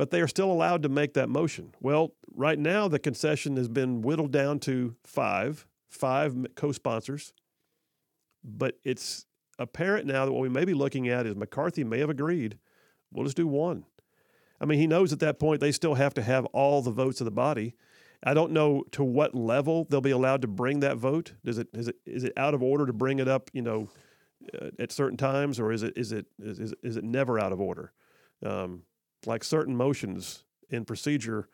but 0.00 0.10
they 0.10 0.22
are 0.22 0.28
still 0.28 0.50
allowed 0.50 0.82
to 0.82 0.88
make 0.88 1.12
that 1.12 1.28
motion. 1.28 1.74
Well, 1.78 2.14
right 2.34 2.58
now, 2.58 2.88
the 2.88 2.98
concession 2.98 3.58
has 3.58 3.68
been 3.68 4.00
whittled 4.00 4.32
down 4.32 4.58
to 4.60 4.96
five, 5.04 5.66
five 5.90 6.34
co 6.54 6.72
sponsors. 6.72 7.34
But 8.42 8.78
it's 8.82 9.26
apparent 9.58 10.06
now 10.06 10.24
that 10.24 10.32
what 10.32 10.40
we 10.40 10.48
may 10.48 10.64
be 10.64 10.72
looking 10.72 11.10
at 11.10 11.26
is 11.26 11.36
McCarthy 11.36 11.84
may 11.84 11.98
have 11.98 12.08
agreed, 12.08 12.56
we'll 13.12 13.26
just 13.26 13.36
do 13.36 13.46
one. 13.46 13.84
I 14.58 14.64
mean, 14.64 14.78
he 14.78 14.86
knows 14.86 15.12
at 15.12 15.18
that 15.18 15.38
point 15.38 15.60
they 15.60 15.70
still 15.70 15.96
have 15.96 16.14
to 16.14 16.22
have 16.22 16.46
all 16.46 16.80
the 16.80 16.90
votes 16.90 17.20
of 17.20 17.26
the 17.26 17.30
body. 17.30 17.74
I 18.24 18.32
don't 18.32 18.52
know 18.52 18.84
to 18.92 19.04
what 19.04 19.34
level 19.34 19.86
they'll 19.90 20.00
be 20.00 20.12
allowed 20.12 20.40
to 20.40 20.48
bring 20.48 20.80
that 20.80 20.96
vote. 20.96 21.34
Does 21.44 21.58
it 21.58 21.68
is 21.74 21.88
it 21.88 21.96
is 22.06 22.24
it 22.24 22.32
out 22.38 22.54
of 22.54 22.62
order 22.62 22.86
to 22.86 22.94
bring 22.94 23.18
it 23.18 23.28
up? 23.28 23.50
You 23.52 23.60
know, 23.60 23.90
uh, 24.58 24.70
at 24.78 24.92
certain 24.92 25.18
times, 25.18 25.60
or 25.60 25.70
is 25.72 25.82
it 25.82 25.92
is 25.94 26.10
it 26.12 26.24
is, 26.42 26.72
is 26.82 26.96
it 26.96 27.04
never 27.04 27.38
out 27.38 27.52
of 27.52 27.60
order? 27.60 27.92
Um, 28.42 28.84
like 29.26 29.44
certain 29.44 29.76
motions 29.76 30.44
in 30.70 30.84
procedure 30.84 31.48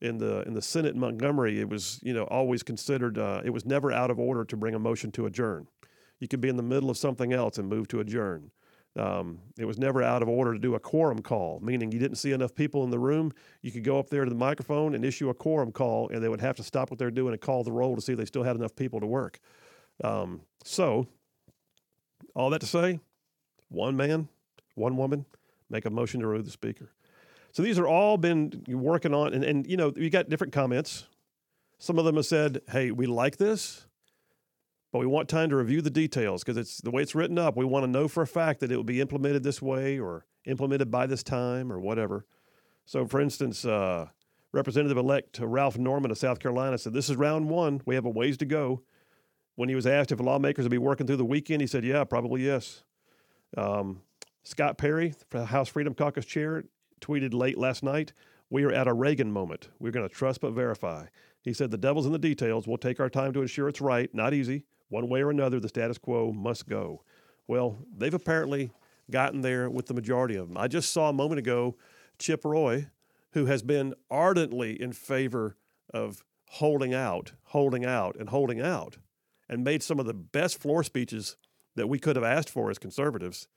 in 0.00 0.18
the 0.18 0.42
in 0.42 0.54
the 0.54 0.62
Senate 0.62 0.94
in 0.94 1.00
Montgomery, 1.00 1.60
it 1.60 1.68
was 1.68 2.00
you 2.02 2.12
know 2.12 2.24
always 2.24 2.62
considered 2.62 3.18
uh, 3.18 3.40
it 3.44 3.50
was 3.50 3.64
never 3.64 3.92
out 3.92 4.10
of 4.10 4.18
order 4.18 4.44
to 4.44 4.56
bring 4.56 4.74
a 4.74 4.78
motion 4.78 5.10
to 5.12 5.26
adjourn. 5.26 5.66
You 6.20 6.28
could 6.28 6.40
be 6.40 6.48
in 6.48 6.56
the 6.56 6.62
middle 6.62 6.90
of 6.90 6.96
something 6.96 7.32
else 7.32 7.58
and 7.58 7.68
move 7.68 7.88
to 7.88 8.00
adjourn. 8.00 8.50
Um, 8.98 9.40
it 9.58 9.66
was 9.66 9.78
never 9.78 10.02
out 10.02 10.22
of 10.22 10.28
order 10.28 10.54
to 10.54 10.58
do 10.58 10.74
a 10.74 10.80
quorum 10.80 11.20
call, 11.20 11.60
meaning 11.62 11.92
you 11.92 11.98
didn't 11.98 12.16
see 12.16 12.32
enough 12.32 12.54
people 12.54 12.82
in 12.84 12.90
the 12.90 12.98
room. 12.98 13.30
You 13.60 13.70
could 13.70 13.84
go 13.84 13.98
up 13.98 14.08
there 14.08 14.24
to 14.24 14.30
the 14.30 14.36
microphone 14.36 14.94
and 14.94 15.04
issue 15.04 15.28
a 15.28 15.34
quorum 15.34 15.70
call, 15.70 16.08
and 16.08 16.22
they 16.22 16.30
would 16.30 16.40
have 16.40 16.56
to 16.56 16.62
stop 16.62 16.90
what 16.90 16.98
they're 16.98 17.10
doing 17.10 17.32
and 17.32 17.40
call 17.40 17.62
the 17.62 17.72
roll 17.72 17.94
to 17.94 18.00
see 18.00 18.12
if 18.12 18.18
they 18.18 18.24
still 18.24 18.42
had 18.42 18.56
enough 18.56 18.74
people 18.74 19.00
to 19.00 19.06
work. 19.06 19.38
Um, 20.02 20.40
so, 20.64 21.06
all 22.34 22.48
that 22.50 22.60
to 22.60 22.66
say, 22.66 23.00
one 23.68 23.96
man, 23.96 24.28
one 24.74 24.96
woman, 24.96 25.26
make 25.68 25.84
a 25.84 25.90
motion 25.90 26.20
to 26.20 26.26
remove 26.26 26.46
the 26.46 26.50
speaker. 26.50 26.90
So 27.56 27.62
these 27.62 27.78
are 27.78 27.88
all 27.88 28.18
been 28.18 28.64
working 28.68 29.14
on, 29.14 29.32
and, 29.32 29.42
and 29.42 29.66
you 29.66 29.78
know, 29.78 29.90
you 29.96 30.10
got 30.10 30.28
different 30.28 30.52
comments. 30.52 31.06
Some 31.78 31.98
of 31.98 32.04
them 32.04 32.16
have 32.16 32.26
said, 32.26 32.60
hey, 32.68 32.90
we 32.90 33.06
like 33.06 33.38
this, 33.38 33.86
but 34.92 34.98
we 34.98 35.06
want 35.06 35.30
time 35.30 35.48
to 35.48 35.56
review 35.56 35.80
the 35.80 35.88
details 35.88 36.44
because 36.44 36.58
it's 36.58 36.82
the 36.82 36.90
way 36.90 37.00
it's 37.00 37.14
written 37.14 37.38
up. 37.38 37.56
We 37.56 37.64
want 37.64 37.84
to 37.84 37.90
know 37.90 38.08
for 38.08 38.22
a 38.22 38.26
fact 38.26 38.60
that 38.60 38.70
it 38.70 38.76
will 38.76 38.84
be 38.84 39.00
implemented 39.00 39.42
this 39.42 39.62
way 39.62 39.98
or 39.98 40.26
implemented 40.44 40.90
by 40.90 41.06
this 41.06 41.22
time 41.22 41.72
or 41.72 41.80
whatever. 41.80 42.26
So, 42.84 43.06
for 43.06 43.22
instance, 43.22 43.64
uh, 43.64 44.08
Representative 44.52 44.98
elect 44.98 45.38
Ralph 45.40 45.78
Norman 45.78 46.10
of 46.10 46.18
South 46.18 46.40
Carolina 46.40 46.76
said, 46.76 46.92
This 46.92 47.08
is 47.08 47.16
round 47.16 47.48
one. 47.48 47.80
We 47.86 47.94
have 47.94 48.04
a 48.04 48.10
ways 48.10 48.36
to 48.36 48.44
go. 48.44 48.82
When 49.54 49.70
he 49.70 49.74
was 49.74 49.86
asked 49.86 50.12
if 50.12 50.20
lawmakers 50.20 50.66
would 50.66 50.70
be 50.70 50.76
working 50.76 51.06
through 51.06 51.16
the 51.16 51.24
weekend, 51.24 51.62
he 51.62 51.66
said, 51.66 51.84
Yeah, 51.84 52.04
probably 52.04 52.44
yes. 52.44 52.84
Um, 53.56 54.02
Scott 54.42 54.76
Perry, 54.76 55.14
House 55.32 55.70
Freedom 55.70 55.94
Caucus 55.94 56.26
chair, 56.26 56.64
tweeted 57.00 57.34
late 57.34 57.58
last 57.58 57.82
night, 57.82 58.12
We 58.50 58.64
are 58.64 58.72
at 58.72 58.88
a 58.88 58.92
Reagan 58.92 59.32
moment. 59.32 59.68
We're 59.78 59.92
going 59.92 60.08
to 60.08 60.14
trust 60.14 60.40
but 60.40 60.52
verify. 60.52 61.06
He 61.42 61.52
said, 61.52 61.70
The 61.70 61.78
devil's 61.78 62.06
in 62.06 62.12
the 62.12 62.18
details. 62.18 62.66
We'll 62.66 62.78
take 62.78 63.00
our 63.00 63.10
time 63.10 63.32
to 63.32 63.42
ensure 63.42 63.68
it's 63.68 63.80
right. 63.80 64.12
Not 64.14 64.34
easy. 64.34 64.64
One 64.88 65.08
way 65.08 65.22
or 65.22 65.30
another, 65.30 65.60
the 65.60 65.68
status 65.68 65.98
quo 65.98 66.32
must 66.32 66.68
go. 66.68 67.02
Well, 67.48 67.78
they've 67.96 68.14
apparently 68.14 68.70
gotten 69.10 69.40
there 69.40 69.70
with 69.70 69.86
the 69.86 69.94
majority 69.94 70.36
of 70.36 70.48
them. 70.48 70.56
I 70.56 70.68
just 70.68 70.92
saw 70.92 71.08
a 71.08 71.12
moment 71.12 71.38
ago 71.38 71.76
Chip 72.18 72.44
Roy, 72.44 72.88
who 73.32 73.46
has 73.46 73.62
been 73.62 73.94
ardently 74.10 74.80
in 74.80 74.92
favor 74.92 75.56
of 75.92 76.24
holding 76.50 76.94
out, 76.94 77.32
holding 77.44 77.84
out, 77.84 78.16
and 78.16 78.30
holding 78.30 78.60
out, 78.60 78.98
and 79.48 79.62
made 79.62 79.82
some 79.82 80.00
of 80.00 80.06
the 80.06 80.14
best 80.14 80.60
floor 80.60 80.82
speeches 80.82 81.36
that 81.74 81.88
we 81.88 81.98
could 81.98 82.16
have 82.16 82.24
asked 82.24 82.50
for 82.50 82.70
as 82.70 82.78
conservatives. 82.78 83.48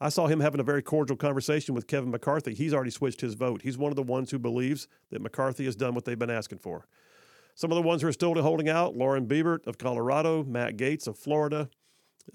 I 0.00 0.08
saw 0.08 0.26
him 0.26 0.40
having 0.40 0.60
a 0.60 0.64
very 0.64 0.82
cordial 0.82 1.16
conversation 1.16 1.74
with 1.74 1.86
Kevin 1.86 2.10
McCarthy. 2.10 2.52
He's 2.54 2.74
already 2.74 2.90
switched 2.90 3.20
his 3.20 3.34
vote. 3.34 3.62
He's 3.62 3.78
one 3.78 3.92
of 3.92 3.96
the 3.96 4.02
ones 4.02 4.30
who 4.30 4.38
believes 4.38 4.88
that 5.10 5.22
McCarthy 5.22 5.64
has 5.66 5.76
done 5.76 5.94
what 5.94 6.04
they've 6.04 6.18
been 6.18 6.30
asking 6.30 6.58
for. 6.58 6.86
Some 7.54 7.70
of 7.70 7.76
the 7.76 7.82
ones 7.82 8.02
who 8.02 8.08
are 8.08 8.12
still 8.12 8.34
holding 8.34 8.68
out 8.68 8.96
Lauren 8.96 9.26
Boebert 9.26 9.66
of 9.66 9.78
Colorado, 9.78 10.42
Matt 10.42 10.76
Gaetz 10.76 11.06
of 11.06 11.16
Florida, 11.16 11.70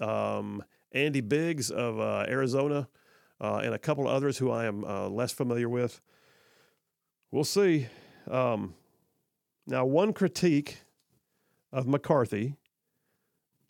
um, 0.00 0.64
Andy 0.92 1.20
Biggs 1.20 1.70
of 1.70 2.00
uh, 2.00 2.24
Arizona, 2.26 2.88
uh, 3.40 3.60
and 3.62 3.74
a 3.74 3.78
couple 3.78 4.08
of 4.08 4.14
others 4.14 4.38
who 4.38 4.50
I 4.50 4.64
am 4.64 4.84
uh, 4.84 5.08
less 5.08 5.32
familiar 5.32 5.68
with. 5.68 6.00
We'll 7.30 7.44
see. 7.44 7.88
Um, 8.30 8.74
now, 9.66 9.84
one 9.84 10.12
critique 10.12 10.82
of 11.72 11.86
McCarthy 11.86 12.56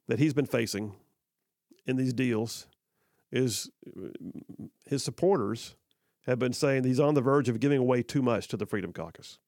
that 0.07 0.19
he's 0.19 0.33
been 0.33 0.47
facing 0.47 0.95
in 1.87 1.97
these 1.97 2.13
deals 2.13 2.67
is 3.33 3.71
his 4.87 5.03
supporters 5.05 5.77
have 6.27 6.39
been 6.39 6.53
saying 6.53 6.85
he's 6.85 7.01
on 7.01 7.15
the 7.15 7.21
verge 7.21 7.49
of 7.49 7.61
giving 7.61 7.79
away 7.79 8.03
too 8.03 8.23
much 8.23 8.49
to 8.49 8.57
the 8.57 8.67
Freedom 8.67 8.93
Caucus. 8.93 9.39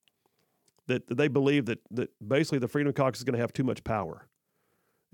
That, 0.87 1.07
they 1.07 1.27
believe 1.27 1.65
that, 1.67 1.79
that 1.91 2.09
basically 2.25 2.59
the 2.59 2.67
Freedom 2.67 2.91
Caucus 2.93 3.19
is 3.19 3.23
going 3.23 3.35
to 3.35 3.39
have 3.39 3.53
too 3.53 3.63
much 3.63 3.83
power. 3.83 4.27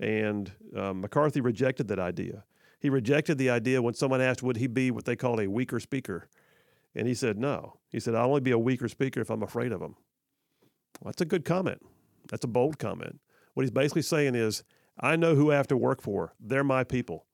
And 0.00 0.50
um, 0.76 1.00
McCarthy 1.02 1.40
rejected 1.40 1.88
that 1.88 1.98
idea. 1.98 2.44
He 2.80 2.88
rejected 2.88 3.38
the 3.38 3.50
idea 3.50 3.82
when 3.82 3.94
someone 3.94 4.20
asked, 4.20 4.42
would 4.42 4.56
he 4.56 4.66
be 4.66 4.90
what 4.90 5.04
they 5.04 5.16
call 5.16 5.38
a 5.40 5.46
weaker 5.46 5.78
speaker? 5.78 6.28
And 6.94 7.06
he 7.06 7.14
said, 7.14 7.38
no. 7.38 7.78
He 7.90 8.00
said, 8.00 8.14
I'll 8.14 8.28
only 8.28 8.40
be 8.40 8.50
a 8.50 8.58
weaker 8.58 8.88
speaker 8.88 9.20
if 9.20 9.30
I'm 9.30 9.42
afraid 9.42 9.70
of 9.70 9.80
him. 9.80 9.96
Well, 11.00 11.10
that's 11.10 11.20
a 11.20 11.26
good 11.26 11.44
comment. 11.44 11.82
That's 12.30 12.44
a 12.44 12.48
bold 12.48 12.78
comment. 12.78 13.20
What 13.54 13.62
he's 13.62 13.70
basically 13.70 14.02
saying 14.02 14.34
is, 14.34 14.64
I 14.98 15.16
know 15.16 15.34
who 15.34 15.52
I 15.52 15.56
have 15.56 15.68
to 15.68 15.76
work 15.76 16.02
for. 16.02 16.34
They're 16.40 16.64
my 16.64 16.84
people. 16.84 17.26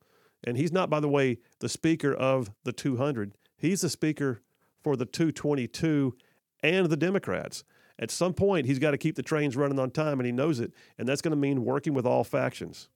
And 0.44 0.56
he's 0.56 0.72
not, 0.72 0.90
by 0.90 1.00
the 1.00 1.08
way, 1.08 1.38
the 1.60 1.68
speaker 1.68 2.12
of 2.12 2.50
the 2.64 2.72
200. 2.72 3.32
He's 3.56 3.80
the 3.80 3.88
speaker 3.88 4.42
for 4.82 4.96
the 4.96 5.06
222 5.06 6.16
and 6.62 6.86
the 6.86 6.96
Democrats. 6.96 7.64
At 7.98 8.10
some 8.10 8.34
point, 8.34 8.66
he's 8.66 8.78
got 8.78 8.90
to 8.90 8.98
keep 8.98 9.16
the 9.16 9.22
trains 9.22 9.56
running 9.56 9.78
on 9.78 9.90
time, 9.90 10.20
and 10.20 10.26
he 10.26 10.32
knows 10.32 10.60
it. 10.60 10.72
And 10.98 11.08
that's 11.08 11.22
going 11.22 11.32
to 11.32 11.36
mean 11.36 11.64
working 11.64 11.94
with 11.94 12.04
all 12.04 12.24
factions. 12.24 12.88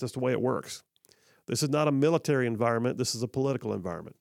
Just 0.00 0.14
the 0.14 0.20
way 0.20 0.32
it 0.32 0.40
works. 0.40 0.82
This 1.46 1.62
is 1.62 1.68
not 1.68 1.88
a 1.88 1.92
military 1.92 2.46
environment. 2.46 2.96
This 2.96 3.14
is 3.14 3.22
a 3.22 3.28
political 3.28 3.74
environment. 3.74 4.16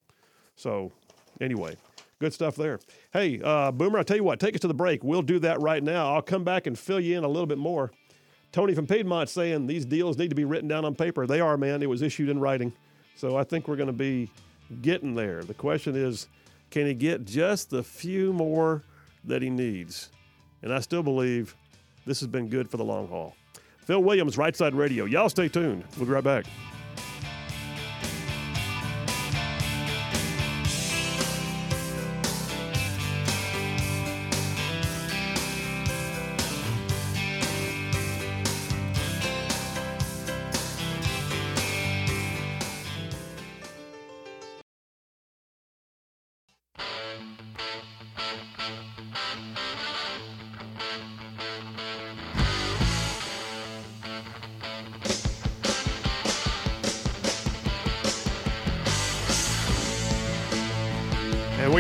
So, 0.55 0.91
anyway, 1.39 1.77
good 2.19 2.33
stuff 2.33 2.55
there. 2.55 2.79
Hey, 3.13 3.39
uh, 3.41 3.71
Boomer, 3.71 3.99
I'll 3.99 4.03
tell 4.03 4.17
you 4.17 4.23
what, 4.23 4.39
take 4.39 4.55
us 4.55 4.61
to 4.61 4.67
the 4.67 4.73
break. 4.73 5.03
We'll 5.03 5.21
do 5.21 5.39
that 5.39 5.61
right 5.61 5.81
now. 5.81 6.13
I'll 6.13 6.21
come 6.21 6.43
back 6.43 6.67
and 6.67 6.77
fill 6.77 6.99
you 6.99 7.17
in 7.17 7.23
a 7.23 7.27
little 7.27 7.47
bit 7.47 7.57
more. 7.57 7.91
Tony 8.53 8.75
from 8.75 8.85
Piedmont 8.85 9.29
saying 9.29 9.65
these 9.65 9.83
deals 9.83 10.17
need 10.17 10.29
to 10.29 10.35
be 10.35 10.45
written 10.45 10.67
down 10.67 10.85
on 10.85 10.93
paper. 10.93 11.25
They 11.25 11.41
are, 11.41 11.57
man. 11.57 11.81
It 11.81 11.89
was 11.89 12.03
issued 12.03 12.29
in 12.29 12.39
writing. 12.39 12.71
So 13.15 13.35
I 13.35 13.43
think 13.43 13.67
we're 13.67 13.75
going 13.75 13.87
to 13.87 13.93
be 13.93 14.29
getting 14.83 15.15
there. 15.15 15.43
The 15.43 15.55
question 15.55 15.95
is, 15.95 16.27
can 16.69 16.85
he 16.85 16.93
get 16.93 17.25
just 17.25 17.71
the 17.71 17.83
few 17.83 18.31
more 18.31 18.83
that 19.25 19.41
he 19.41 19.49
needs? 19.49 20.09
And 20.61 20.71
I 20.71 20.79
still 20.79 21.03
believe 21.03 21.55
this 22.05 22.19
has 22.19 22.27
been 22.27 22.47
good 22.47 22.69
for 22.69 22.77
the 22.77 22.85
long 22.85 23.07
haul. 23.07 23.35
Phil 23.79 24.01
Williams, 24.01 24.37
Right 24.37 24.55
Side 24.55 24.75
Radio. 24.75 25.05
Y'all 25.05 25.29
stay 25.29 25.47
tuned. 25.47 25.83
We'll 25.97 26.05
be 26.05 26.11
right 26.11 26.23
back. 26.23 26.45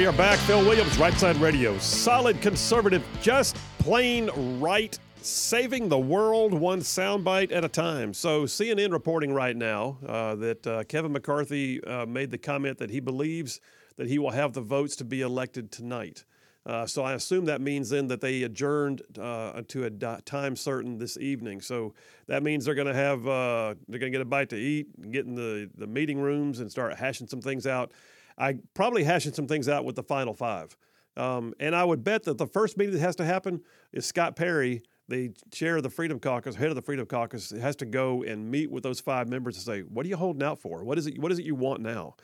We 0.03 0.09
are 0.09 0.11
back. 0.11 0.37
Phil 0.39 0.59
Williams, 0.59 0.97
Right 0.97 1.13
Side 1.13 1.37
Radio. 1.37 1.77
Solid 1.77 2.41
conservative, 2.41 3.01
just 3.21 3.55
plain 3.79 4.29
right, 4.59 4.99
saving 5.21 5.87
the 5.87 5.97
world 5.97 6.53
one 6.53 6.81
soundbite 6.81 7.53
at 7.53 7.63
a 7.63 7.69
time. 7.69 8.13
So, 8.13 8.43
CNN 8.43 8.91
reporting 8.91 9.33
right 9.33 9.55
now 9.55 9.97
uh, 10.05 10.35
that 10.35 10.67
uh, 10.67 10.83
Kevin 10.89 11.13
McCarthy 11.13 11.81
uh, 11.85 12.05
made 12.05 12.31
the 12.31 12.37
comment 12.37 12.79
that 12.79 12.89
he 12.89 12.99
believes 12.99 13.61
that 13.95 14.07
he 14.07 14.19
will 14.19 14.31
have 14.31 14.51
the 14.51 14.59
votes 14.59 14.97
to 14.97 15.05
be 15.05 15.21
elected 15.21 15.71
tonight. 15.71 16.25
Uh, 16.65 16.85
so 16.85 17.03
I 17.03 17.13
assume 17.13 17.45
that 17.45 17.61
means 17.61 17.89
then 17.89 18.07
that 18.07 18.19
they 18.19 18.43
adjourned 18.43 19.03
uh, 19.17 19.61
to 19.69 19.85
a 19.85 19.89
time 20.21 20.57
certain 20.57 20.97
this 20.97 21.17
evening. 21.17 21.61
So 21.61 21.93
that 22.27 22.43
means 22.43 22.65
they're 22.65 22.75
going 22.75 22.87
to 22.87 22.93
have 22.93 23.25
uh, 23.25 23.75
they're 23.87 23.99
going 23.99 24.11
to 24.11 24.17
get 24.17 24.21
a 24.21 24.25
bite 24.25 24.49
to 24.49 24.57
eat, 24.57 25.11
get 25.11 25.25
in 25.25 25.35
the 25.35 25.69
the 25.77 25.87
meeting 25.87 26.19
rooms, 26.19 26.59
and 26.59 26.69
start 26.69 26.93
hashing 26.97 27.27
some 27.27 27.41
things 27.41 27.65
out. 27.65 27.93
I 28.37 28.57
probably 28.73 29.03
hashing 29.03 29.33
some 29.33 29.47
things 29.47 29.69
out 29.69 29.85
with 29.85 29.95
the 29.95 30.03
final 30.03 30.33
five. 30.33 30.75
Um, 31.15 31.53
and 31.59 31.75
I 31.75 31.83
would 31.83 32.03
bet 32.03 32.23
that 32.23 32.37
the 32.37 32.47
first 32.47 32.77
meeting 32.77 32.95
that 32.95 33.01
has 33.01 33.15
to 33.17 33.25
happen 33.25 33.61
is 33.91 34.05
Scott 34.05 34.35
Perry, 34.35 34.81
the 35.07 35.31
chair 35.51 35.77
of 35.77 35.83
the 35.83 35.89
Freedom 35.89 36.19
Caucus, 36.19 36.55
head 36.55 36.69
of 36.69 36.75
the 36.75 36.81
Freedom 36.81 37.05
Caucus, 37.05 37.51
has 37.51 37.75
to 37.77 37.85
go 37.85 38.23
and 38.23 38.49
meet 38.49 38.71
with 38.71 38.83
those 38.83 38.99
five 38.99 39.27
members 39.27 39.55
and 39.55 39.63
say, 39.63 39.81
"What 39.81 40.05
are 40.05 40.09
you 40.09 40.17
holding 40.17 40.43
out 40.43 40.59
for? 40.59 40.83
What 40.83 40.97
is 40.97 41.07
it? 41.07 41.19
What 41.19 41.31
is 41.31 41.39
it 41.39 41.45
you 41.45 41.55
want 41.55 41.81
now?" 41.81 42.15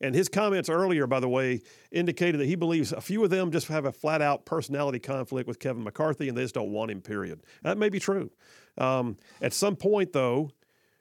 And 0.00 0.14
his 0.14 0.28
comments 0.28 0.68
earlier, 0.68 1.06
by 1.06 1.20
the 1.20 1.28
way, 1.28 1.62
indicated 1.90 2.38
that 2.38 2.46
he 2.46 2.54
believes 2.54 2.92
a 2.92 3.00
few 3.00 3.24
of 3.24 3.30
them 3.30 3.50
just 3.50 3.68
have 3.68 3.86
a 3.86 3.92
flat 3.92 4.20
out 4.20 4.44
personality 4.44 4.98
conflict 4.98 5.48
with 5.48 5.58
Kevin 5.58 5.82
McCarthy 5.82 6.28
and 6.28 6.36
they 6.36 6.42
just 6.42 6.54
don't 6.54 6.70
want 6.70 6.90
him, 6.90 7.00
period. 7.00 7.40
That 7.62 7.78
may 7.78 7.88
be 7.88 7.98
true. 7.98 8.30
Um, 8.76 9.16
at 9.40 9.54
some 9.54 9.74
point, 9.74 10.12
though, 10.12 10.50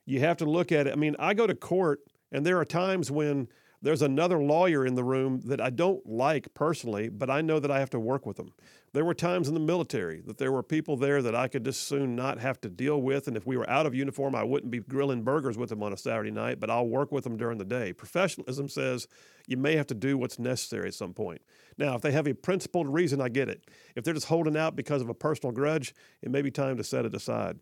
you 0.06 0.22
have 0.22 0.38
to 0.38 0.46
look 0.46 0.72
at 0.72 0.88
it. 0.88 0.94
I 0.94 0.96
mean, 0.96 1.16
I 1.20 1.34
go 1.34 1.46
to 1.46 1.56
court, 1.56 2.00
and 2.32 2.46
there 2.46 2.58
are 2.58 2.66
times 2.66 3.12
when 3.12 3.50
there's 3.82 4.02
another 4.02 4.42
lawyer 4.42 4.86
in 4.86 4.96
the 4.96 5.04
room 5.04 5.42
that 5.46 5.62
I 5.62 5.70
don't 5.70 6.06
like 6.08 6.54
personally, 6.54 7.10
but 7.10 7.30
I 7.30 7.42
know 7.42 7.60
that 7.60 7.72
I 7.72 7.80
have 7.80 7.90
to 7.92 8.00
work 8.00 8.26
with 8.26 8.38
them. 8.38 8.54
There 8.94 9.06
were 9.06 9.14
times 9.14 9.48
in 9.48 9.54
the 9.54 9.60
military 9.60 10.22
that 10.22 10.38
there 10.38 10.52
were 10.52 10.64
people 10.64 10.96
there 10.96 11.22
that 11.22 11.36
I 11.36 11.50
could 11.50 11.66
just 11.66 11.86
soon 11.88 12.16
not 12.16 12.40
have 12.40 12.62
to 12.62 12.70
deal 12.70 13.02
with. 13.02 13.28
And 13.28 13.36
if 13.36 13.46
we 13.46 13.58
were 13.58 13.70
out 13.70 13.86
of 13.86 13.94
uniform, 13.94 14.36
I 14.36 14.44
wouldn't 14.44 14.72
be 14.72 14.80
grilling 14.80 15.24
burgers 15.24 15.58
with 15.58 15.70
them 15.70 15.84
on 15.84 15.92
a 15.92 15.98
Saturday 15.98 16.32
night, 16.32 16.60
but 16.60 16.70
I'll 16.70 16.88
work 16.88 17.12
with 17.12 17.26
them 17.26 17.36
during 17.36 17.58
the 17.58 17.66
day. 17.66 17.92
Professionalism 17.92 18.70
says 18.70 19.08
you 19.48 19.58
may 19.58 19.76
have 19.76 19.88
to 19.88 19.96
do 19.96 20.18
what's 20.18 20.40
necessary 20.40 20.88
at 20.88 20.94
some 20.94 21.14
point. 21.14 21.42
Now, 21.78 21.96
if 21.96 22.02
they 22.02 22.14
have 22.14 22.28
a 22.28 22.34
principled 22.34 22.88
reason, 22.88 23.20
I 23.20 23.28
get 23.28 23.50
it. 23.50 23.66
If 23.96 24.06
they're 24.06 24.14
just 24.14 24.28
holding 24.28 24.56
out 24.56 24.78
because 24.78 25.02
of 25.02 25.10
a 25.10 25.14
personal 25.14 25.52
grudge, 25.52 25.94
it 26.22 26.32
may 26.32 26.42
be 26.42 26.52
time 26.52 26.78
to 26.78 26.84
set 26.84 27.06
it 27.06 27.14
aside. 27.14 27.60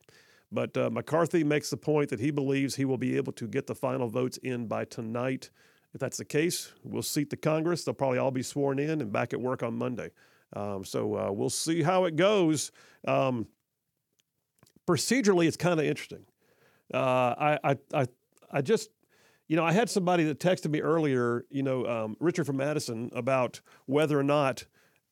But 0.52 0.78
uh, 0.78 0.92
McCarthy 0.92 1.44
makes 1.44 1.72
the 1.72 1.78
point 1.78 2.10
that 2.10 2.20
he 2.20 2.30
believes 2.30 2.76
he 2.76 2.86
will 2.86 3.00
be 3.00 3.18
able 3.18 3.34
to 3.34 3.48
get 3.48 3.66
the 3.66 3.74
final 3.74 4.08
votes 4.08 4.38
in 4.38 4.68
by 4.68 4.86
tonight. 4.86 5.50
If 5.94 6.00
that's 6.00 6.18
the 6.18 6.26
case, 6.26 6.72
we'll 6.84 7.04
seat 7.04 7.30
the 7.30 7.38
Congress. 7.38 7.84
They'll 7.84 7.94
probably 7.94 8.18
all 8.18 8.32
be 8.32 8.42
sworn 8.42 8.80
in 8.80 9.02
and 9.02 9.12
back 9.12 9.34
at 9.34 9.40
work 9.40 9.62
on 9.62 9.78
Monday. 9.78 10.10
Um, 10.56 10.84
so 10.84 11.16
uh, 11.16 11.32
we'll 11.32 11.50
see 11.50 11.82
how 11.84 12.06
it 12.06 12.16
goes. 12.16 12.72
Um, 13.08 13.48
procedurally, 14.88 15.48
it's 15.48 15.58
kind 15.58 15.80
of 15.80 15.86
interesting. 15.86 16.26
Uh, 16.94 16.98
I, 16.98 17.60
I, 17.64 17.78
I, 17.94 18.08
I 18.52 18.62
just, 18.62 18.90
you 19.48 19.56
know, 19.56 19.64
I 19.64 19.72
had 19.72 19.90
somebody 19.90 20.24
that 20.26 20.40
texted 20.40 20.70
me 20.70 20.82
earlier, 20.82 21.46
you 21.50 21.64
know, 21.64 21.86
um, 21.86 22.18
Richard 22.20 22.46
from 22.46 22.58
Madison, 22.58 23.12
about 23.14 23.62
whether 23.86 24.20
or 24.20 24.24
not 24.24 24.66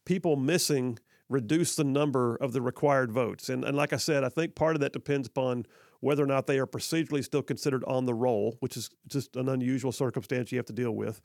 people 0.05 0.35
missing 0.35 0.97
reduce 1.29 1.75
the 1.75 1.83
number 1.83 2.35
of 2.35 2.53
the 2.53 2.61
required 2.61 3.11
votes. 3.11 3.50
And, 3.50 3.63
and 3.63 3.75
like 3.75 3.93
I 3.93 3.97
said, 3.97 4.23
I 4.23 4.29
think 4.29 4.53
part 4.53 4.75
of 4.75 4.81
that 4.81 4.93
depends 4.93 5.27
upon 5.27 5.65
whether 6.01 6.24
or 6.24 6.27
not 6.27 6.48
they 6.48 6.60
are 6.60 6.67
procedurally 6.67 7.24
still 7.24 7.41
considered 7.41 7.84
on 7.86 8.05
the 8.05 8.13
roll, 8.13 8.58
which 8.60 8.75
is 8.75 8.89
just 9.08 9.36
an 9.36 9.48
unusual 9.48 9.91
circumstance 9.91 10.51
you 10.51 10.58
have 10.58 10.65
to 10.65 10.74
deal 10.74 10.91
with. 10.91 11.22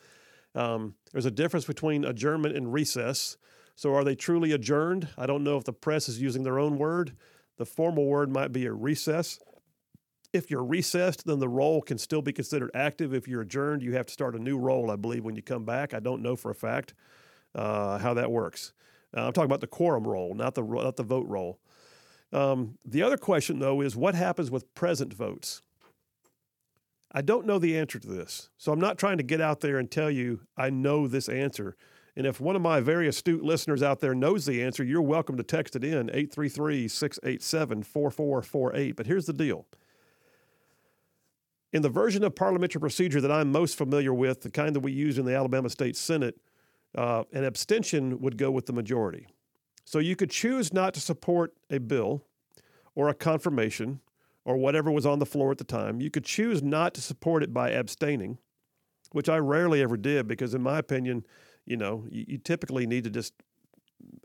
Um, 0.54 0.94
there's 1.12 1.26
a 1.26 1.30
difference 1.30 1.64
between 1.64 2.04
adjournment 2.04 2.56
and 2.56 2.72
recess. 2.72 3.36
So, 3.74 3.94
are 3.94 4.04
they 4.04 4.14
truly 4.14 4.52
adjourned? 4.52 5.08
I 5.18 5.26
don't 5.26 5.44
know 5.44 5.58
if 5.58 5.64
the 5.64 5.72
press 5.72 6.08
is 6.08 6.20
using 6.20 6.44
their 6.44 6.58
own 6.58 6.78
word. 6.78 7.16
The 7.58 7.66
formal 7.66 8.06
word 8.06 8.30
might 8.30 8.52
be 8.52 8.66
a 8.66 8.72
recess. 8.72 9.38
If 10.32 10.50
you're 10.50 10.64
recessed, 10.64 11.26
then 11.26 11.40
the 11.40 11.48
roll 11.48 11.80
can 11.80 11.98
still 11.98 12.22
be 12.22 12.32
considered 12.32 12.70
active. 12.74 13.14
If 13.14 13.28
you're 13.28 13.42
adjourned, 13.42 13.82
you 13.82 13.94
have 13.94 14.06
to 14.06 14.12
start 14.12 14.34
a 14.34 14.38
new 14.38 14.58
roll, 14.58 14.90
I 14.90 14.96
believe, 14.96 15.24
when 15.24 15.36
you 15.36 15.42
come 15.42 15.64
back. 15.64 15.94
I 15.94 16.00
don't 16.00 16.22
know 16.22 16.36
for 16.36 16.50
a 16.50 16.54
fact 16.54 16.94
uh, 17.54 17.98
how 17.98 18.14
that 18.14 18.30
works. 18.30 18.72
Uh, 19.16 19.26
I'm 19.26 19.32
talking 19.32 19.46
about 19.46 19.60
the 19.60 19.66
quorum 19.66 20.06
roll, 20.06 20.34
not 20.34 20.54
the 20.54 20.62
not 20.62 20.96
the 20.96 21.02
vote 21.02 21.26
roll. 21.26 21.60
Um, 22.32 22.78
the 22.84 23.02
other 23.02 23.16
question, 23.16 23.58
though, 23.58 23.80
is 23.80 23.96
what 23.96 24.14
happens 24.14 24.50
with 24.50 24.74
present 24.74 25.14
votes? 25.14 25.62
I 27.12 27.22
don't 27.22 27.46
know 27.46 27.58
the 27.58 27.78
answer 27.78 27.98
to 27.98 28.08
this. 28.08 28.50
So 28.58 28.72
I'm 28.72 28.80
not 28.80 28.98
trying 28.98 29.16
to 29.18 29.22
get 29.22 29.40
out 29.40 29.60
there 29.60 29.78
and 29.78 29.90
tell 29.90 30.10
you 30.10 30.40
I 30.56 30.70
know 30.70 31.06
this 31.06 31.28
answer. 31.28 31.76
And 32.16 32.26
if 32.26 32.40
one 32.40 32.56
of 32.56 32.62
my 32.62 32.80
very 32.80 33.08
astute 33.08 33.42
listeners 33.42 33.82
out 33.82 34.00
there 34.00 34.14
knows 34.14 34.46
the 34.46 34.62
answer, 34.62 34.82
you're 34.82 35.02
welcome 35.02 35.36
to 35.36 35.42
text 35.42 35.76
it 35.76 35.84
in 35.84 36.08
833 36.10 36.88
687 36.88 37.82
4448. 37.82 38.96
But 38.96 39.06
here's 39.06 39.26
the 39.26 39.32
deal 39.32 39.66
in 41.72 41.82
the 41.82 41.88
version 41.88 42.24
of 42.24 42.34
parliamentary 42.34 42.80
procedure 42.80 43.20
that 43.20 43.30
I'm 43.30 43.52
most 43.52 43.76
familiar 43.76 44.14
with, 44.14 44.40
the 44.40 44.50
kind 44.50 44.74
that 44.74 44.80
we 44.80 44.92
use 44.92 45.18
in 45.18 45.26
the 45.26 45.34
Alabama 45.34 45.68
State 45.68 45.96
Senate, 45.96 46.38
uh, 46.96 47.24
an 47.32 47.44
abstention 47.44 48.20
would 48.20 48.38
go 48.38 48.50
with 48.50 48.64
the 48.66 48.72
majority. 48.72 49.26
So 49.86 50.00
you 50.00 50.16
could 50.16 50.30
choose 50.30 50.72
not 50.72 50.94
to 50.94 51.00
support 51.00 51.54
a 51.70 51.78
bill 51.78 52.24
or 52.96 53.08
a 53.08 53.14
confirmation 53.14 54.00
or 54.44 54.56
whatever 54.56 54.90
was 54.90 55.06
on 55.06 55.20
the 55.20 55.26
floor 55.26 55.52
at 55.52 55.58
the 55.58 55.64
time. 55.64 56.00
You 56.00 56.10
could 56.10 56.24
choose 56.24 56.60
not 56.60 56.92
to 56.94 57.00
support 57.00 57.44
it 57.44 57.54
by 57.54 57.70
abstaining, 57.70 58.38
which 59.12 59.28
I 59.28 59.36
rarely 59.38 59.82
ever 59.82 59.96
did 59.96 60.26
because, 60.26 60.54
in 60.54 60.62
my 60.62 60.78
opinion, 60.78 61.24
you 61.64 61.76
know, 61.76 62.04
you, 62.10 62.24
you 62.26 62.38
typically 62.38 62.84
need 62.84 63.04
to 63.04 63.10
just 63.10 63.32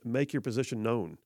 make 0.04 0.34
your 0.34 0.42
position 0.42 0.82
known. 0.82 1.20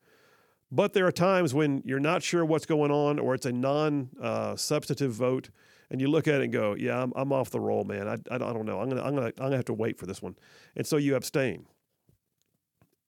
But 0.69 0.91
there 0.91 1.07
are 1.07 1.13
times 1.13 1.53
when 1.53 1.81
you're 1.85 2.01
not 2.01 2.21
sure 2.21 2.43
what's 2.43 2.65
going 2.65 2.91
on 2.91 3.19
or 3.19 3.35
it's 3.35 3.45
a 3.45 3.53
non 3.53 4.09
uh, 4.21 4.57
substantive 4.57 5.13
vote 5.13 5.49
and 5.89 6.01
you 6.01 6.09
look 6.09 6.27
at 6.27 6.41
it 6.41 6.43
and 6.43 6.51
go, 6.51 6.75
yeah, 6.75 7.01
I'm, 7.01 7.13
I'm 7.15 7.31
off 7.31 7.51
the 7.51 7.59
roll, 7.61 7.85
man. 7.85 8.05
I, 8.05 8.17
I, 8.33 8.37
don't 8.37 8.65
know. 8.65 8.81
I'm 8.81 8.89
going 8.89 9.01
to 9.01 9.07
I'm 9.07 9.15
gonna, 9.15 9.27
I'm 9.27 9.33
gonna 9.45 9.55
have 9.55 9.65
to 9.65 9.73
wait 9.73 9.97
for 9.97 10.07
this 10.07 10.21
one. 10.21 10.35
And 10.75 10.85
so 10.85 10.97
you 10.97 11.15
abstain. 11.15 11.67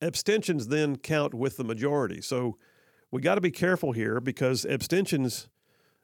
Abstentions 0.01 0.67
then 0.67 0.97
count 0.97 1.33
with 1.33 1.57
the 1.57 1.63
majority. 1.63 2.21
So 2.21 2.57
we 3.11 3.21
got 3.21 3.35
to 3.35 3.41
be 3.41 3.51
careful 3.51 3.93
here 3.93 4.19
because 4.19 4.65
abstentions, 4.65 5.47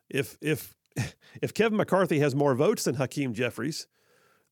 if, 0.10 0.38
if, 0.42 0.76
if 1.42 1.54
Kevin 1.54 1.78
McCarthy 1.78 2.20
has 2.20 2.36
more 2.36 2.56
votes 2.56 2.86
than 2.86 2.96
Hakeem 2.96 3.34
Jeffries, 3.34 3.88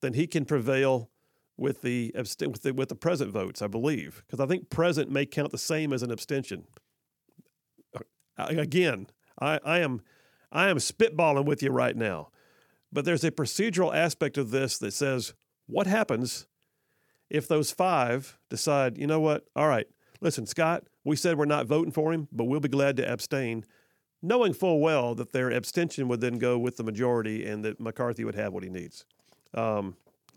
then 0.02 0.14
he 0.14 0.28
can 0.28 0.46
prevail 0.46 1.10
with 1.58 1.82
the, 1.82 2.12
with 2.16 2.62
the, 2.64 2.72
with 2.72 2.90
the 2.90 2.96
present 2.96 3.32
votes, 3.32 3.62
I 3.62 3.68
believe, 3.68 4.24
because 4.26 4.40
I 4.40 4.48
think 4.48 4.70
present 4.70 5.12
may 5.12 5.26
count 5.26 5.52
the 5.52 5.58
same 5.58 5.94
as 5.94 6.02
an 6.02 6.12
abstention. 6.12 6.66
Uh, 8.38 8.46
again, 8.50 9.08
I, 9.40 9.60
I 9.64 9.80
am 9.80 10.02
I 10.52 10.68
am 10.68 10.78
spitballing 10.78 11.46
with 11.46 11.64
you 11.64 11.72
right 11.72 11.96
now. 11.96 12.30
But 12.92 13.06
there's 13.06 13.24
a 13.24 13.32
procedural 13.32 13.96
aspect 13.96 14.38
of 14.38 14.52
this 14.52 14.78
that 14.80 14.92
says 14.92 15.34
what 15.68 15.88
happens 15.88 16.46
if 17.32 17.48
those 17.48 17.72
five 17.72 18.38
decide, 18.50 18.98
you 18.98 19.08
know 19.08 19.20
what? 19.20 19.46
All 19.56 19.68
right, 19.68 19.88
listen, 20.20 20.46
Scott, 20.46 20.84
we 21.04 21.16
said 21.16 21.38
we're 21.38 21.46
not 21.46 21.66
voting 21.66 21.92
for 21.92 22.14
him, 22.14 22.28
but 22.32 22.44
we'll 22.44 22.60
be 22.60 22.68
glad 22.68 22.98
to 22.98 23.12
abstain, 23.12 23.66
knowing 24.22 24.54
full 24.54 24.80
well 24.80 25.16
that 25.16 25.32
their 25.32 25.50
abstention 25.50 26.08
would 26.10 26.22
then 26.22 26.38
go 26.38 26.60
with 26.60 26.78
the 26.78 26.84
majority 26.84 27.46
and 27.46 27.64
that 27.64 27.80
McCarthy 27.80 28.26
would 28.26 28.36
have 28.36 28.54
what 28.54 28.64
he 28.64 28.70
needs. 28.70 29.06
Um, 29.54 29.96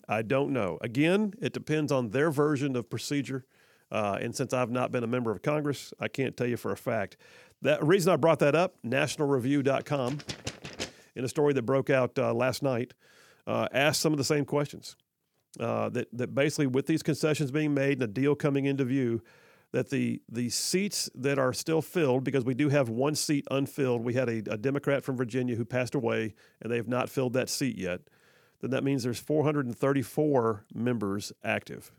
I 0.09 0.23
don't 0.23 0.53
know. 0.53 0.79
Again, 0.81 1.35
it 1.41 1.53
depends 1.53 1.91
on 1.91 2.11
their 2.11 2.31
version 2.31 2.77
of 2.77 2.89
procedure. 2.89 3.45
Uh, 3.91 4.19
and 4.21 4.35
since 4.35 4.53
I've 4.53 4.71
not 4.71 4.93
been 4.93 5.05
a 5.05 5.09
member 5.09 5.31
of 5.31 5.43
Congress, 5.43 5.93
I 6.01 6.09
can't 6.09 6.37
tell 6.37 6.47
you 6.47 6.57
for 6.57 6.73
a 6.73 6.77
fact. 6.77 7.17
The 7.63 7.79
reason 7.81 8.13
I 8.13 8.17
brought 8.17 8.39
that 8.41 8.55
up, 8.55 8.77
nationalreview.com, 8.85 10.19
in 11.17 11.25
a 11.25 11.29
story 11.29 11.53
that 11.55 11.63
broke 11.63 11.91
out 11.91 12.19
uh, 12.19 12.35
last 12.35 12.63
night, 12.63 12.93
uh, 13.47 13.69
asked 13.73 14.01
some 14.01 14.13
of 14.13 14.19
the 14.19 14.25
same 14.25 14.45
questions. 14.45 14.97
Uh, 15.61 15.89
that, 15.91 16.09
that 16.13 16.35
basically, 16.35 16.67
with 16.67 16.87
these 16.87 17.03
concessions 17.03 17.51
being 17.51 17.75
made 17.75 17.95
and 17.95 18.03
a 18.03 18.07
deal 18.07 18.35
coming 18.35 18.65
into 18.65 18.85
view, 18.85 19.23
that 19.73 19.91
the, 19.91 20.21
the 20.29 20.49
seats 20.51 21.11
that 21.15 21.39
are 21.39 21.53
still 21.53 21.83
filled, 21.83 22.25
because 22.25 22.45
we 22.45 22.55
do 22.55 22.69
have 22.69 22.89
one 22.89 23.15
seat 23.15 23.47
unfilled, 23.51 24.05
we 24.05 24.15
had 24.15 24.29
a, 24.29 24.39
a 24.51 24.57
Democrat 24.57 25.05
from 25.05 25.17
Virginia 25.17 25.57
who 25.57 25.65
passed 25.65 25.95
away, 25.95 26.35
and 26.61 26.73
they 26.73 26.77
have 26.77 26.89
not 26.89 27.09
filled 27.09 27.33
that 27.33 27.49
seat 27.49 27.77
yet, 27.77 28.01
then 28.61 28.71
that 28.71 28.85
means 28.85 29.03
there's 29.03 29.19
434 29.19 30.65
members 30.73 31.33
active. 31.43 31.93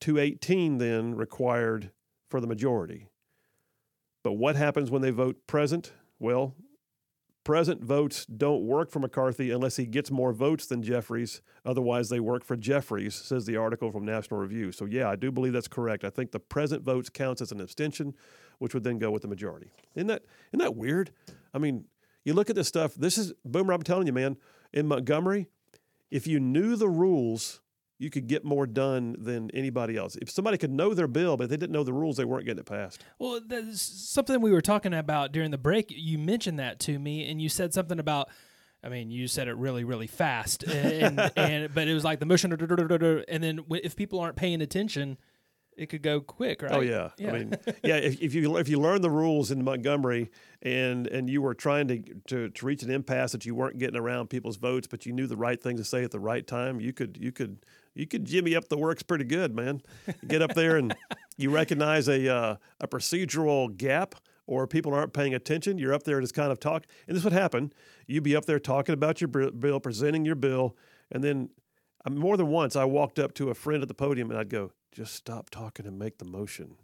218 0.00 0.78
then 0.78 1.14
required 1.14 1.90
for 2.28 2.40
the 2.40 2.46
majority. 2.46 3.08
But 4.22 4.32
what 4.32 4.56
happens 4.56 4.90
when 4.90 5.02
they 5.02 5.10
vote 5.10 5.46
present? 5.46 5.92
Well, 6.18 6.54
present 7.46 7.80
votes 7.80 8.26
don't 8.26 8.66
work 8.66 8.90
for 8.90 8.98
McCarthy 8.98 9.52
unless 9.52 9.76
he 9.76 9.86
gets 9.86 10.10
more 10.10 10.32
votes 10.32 10.66
than 10.66 10.82
Jeffries. 10.82 11.42
Otherwise, 11.64 12.08
they 12.08 12.18
work 12.18 12.44
for 12.44 12.56
Jeffries, 12.56 13.14
says 13.14 13.46
the 13.46 13.56
article 13.56 13.92
from 13.92 14.04
National 14.04 14.40
Review. 14.40 14.72
So, 14.72 14.84
yeah, 14.84 15.08
I 15.08 15.14
do 15.14 15.30
believe 15.30 15.52
that's 15.52 15.68
correct. 15.68 16.02
I 16.02 16.10
think 16.10 16.32
the 16.32 16.40
present 16.40 16.82
votes 16.82 17.08
counts 17.08 17.40
as 17.40 17.52
an 17.52 17.60
abstention, 17.60 18.14
which 18.58 18.74
would 18.74 18.82
then 18.82 18.98
go 18.98 19.12
with 19.12 19.22
the 19.22 19.28
majority. 19.28 19.70
Isn't 19.94 20.08
that, 20.08 20.24
isn't 20.50 20.58
that 20.58 20.74
weird? 20.74 21.12
I 21.54 21.58
mean, 21.58 21.84
you 22.24 22.34
look 22.34 22.50
at 22.50 22.56
this 22.56 22.66
stuff. 22.66 22.96
This 22.96 23.16
is, 23.16 23.32
Boomer, 23.44 23.74
I'm 23.74 23.84
telling 23.84 24.08
you, 24.08 24.12
man, 24.12 24.38
in 24.72 24.88
Montgomery, 24.88 25.46
if 26.10 26.26
you 26.26 26.40
knew 26.40 26.74
the 26.74 26.88
rules 26.88 27.60
you 27.98 28.10
could 28.10 28.26
get 28.26 28.44
more 28.44 28.66
done 28.66 29.16
than 29.18 29.50
anybody 29.52 29.96
else. 29.96 30.16
If 30.16 30.30
somebody 30.30 30.58
could 30.58 30.70
know 30.70 30.92
their 30.94 31.08
bill, 31.08 31.36
but 31.36 31.48
they 31.48 31.56
didn't 31.56 31.72
know 31.72 31.84
the 31.84 31.92
rules, 31.92 32.16
they 32.16 32.24
weren't 32.24 32.44
getting 32.44 32.60
it 32.60 32.66
passed. 32.66 33.02
Well, 33.18 33.40
that's 33.46 33.80
something 33.80 34.40
we 34.40 34.52
were 34.52 34.60
talking 34.60 34.92
about 34.92 35.32
during 35.32 35.50
the 35.50 35.58
break. 35.58 35.86
You 35.88 36.18
mentioned 36.18 36.58
that 36.58 36.78
to 36.80 36.98
me, 36.98 37.28
and 37.30 37.40
you 37.40 37.48
said 37.48 37.72
something 37.72 37.98
about. 37.98 38.28
I 38.84 38.88
mean, 38.88 39.10
you 39.10 39.26
said 39.26 39.48
it 39.48 39.56
really, 39.56 39.82
really 39.82 40.06
fast, 40.06 40.62
and, 40.62 41.18
and 41.36 41.74
but 41.74 41.88
it 41.88 41.94
was 41.94 42.04
like 42.04 42.20
the 42.20 42.26
motion, 42.26 42.52
and 42.52 43.42
then 43.42 43.60
if 43.70 43.96
people 43.96 44.20
aren't 44.20 44.36
paying 44.36 44.60
attention, 44.60 45.16
it 45.76 45.86
could 45.86 46.02
go 46.02 46.20
quick, 46.20 46.62
right? 46.62 46.72
Oh 46.72 46.80
yeah. 46.80 47.10
yeah. 47.18 47.28
I 47.28 47.32
mean, 47.32 47.52
yeah. 47.84 47.96
If, 47.96 48.20
if, 48.20 48.34
you 48.34 48.56
if 48.56 48.68
you 48.68 48.80
learn 48.80 49.02
the 49.02 49.10
rules 49.10 49.50
in 49.50 49.62
Montgomery 49.62 50.30
and 50.62 51.06
and 51.06 51.28
you 51.28 51.42
were 51.42 51.54
trying 51.54 51.88
to, 51.88 51.98
to 52.28 52.48
to 52.48 52.66
reach 52.66 52.82
an 52.82 52.90
impasse 52.90 53.32
that 53.32 53.44
you 53.44 53.54
weren't 53.54 53.78
getting 53.78 53.96
around 53.96 54.28
people's 54.28 54.56
votes, 54.56 54.86
but 54.86 55.06
you 55.06 55.12
knew 55.12 55.26
the 55.26 55.36
right 55.36 55.62
thing 55.62 55.76
to 55.76 55.84
say 55.84 56.02
at 56.02 56.10
the 56.10 56.20
right 56.20 56.46
time, 56.46 56.80
you 56.80 56.92
could 56.92 57.18
you 57.20 57.30
could 57.30 57.58
you 57.94 58.06
could 58.06 58.24
jimmy 58.24 58.56
up 58.56 58.68
the 58.68 58.78
works 58.78 59.02
pretty 59.02 59.24
good, 59.24 59.54
man. 59.54 59.82
Get 60.26 60.42
up 60.42 60.54
there 60.54 60.76
and 60.76 60.94
you 61.36 61.50
recognize 61.50 62.08
a 62.08 62.32
uh, 62.34 62.56
a 62.80 62.88
procedural 62.88 63.74
gap 63.76 64.14
or 64.46 64.66
people 64.66 64.94
aren't 64.94 65.12
paying 65.12 65.34
attention. 65.34 65.76
You're 65.76 65.92
up 65.92 66.04
there 66.04 66.16
and 66.16 66.24
just 66.24 66.34
kind 66.34 66.52
of 66.52 66.60
talk, 66.60 66.86
and 67.06 67.16
this 67.16 67.24
would 67.24 67.32
happen. 67.32 67.72
You'd 68.06 68.22
be 68.22 68.36
up 68.36 68.46
there 68.46 68.60
talking 68.60 68.92
about 68.92 69.20
your 69.20 69.28
bill, 69.28 69.80
presenting 69.80 70.24
your 70.24 70.36
bill, 70.36 70.76
and 71.10 71.22
then 71.22 71.50
uh, 72.06 72.10
more 72.10 72.36
than 72.36 72.46
once 72.46 72.76
I 72.76 72.84
walked 72.84 73.18
up 73.18 73.34
to 73.34 73.50
a 73.50 73.54
friend 73.54 73.82
at 73.82 73.88
the 73.88 73.94
podium 73.94 74.30
and 74.30 74.38
I'd 74.38 74.48
go, 74.48 74.72
"Just 74.96 75.14
stop 75.14 75.50
talking 75.50 75.86
and 75.86 75.98
make 75.98 76.16
the 76.16 76.24
motion," 76.24 76.76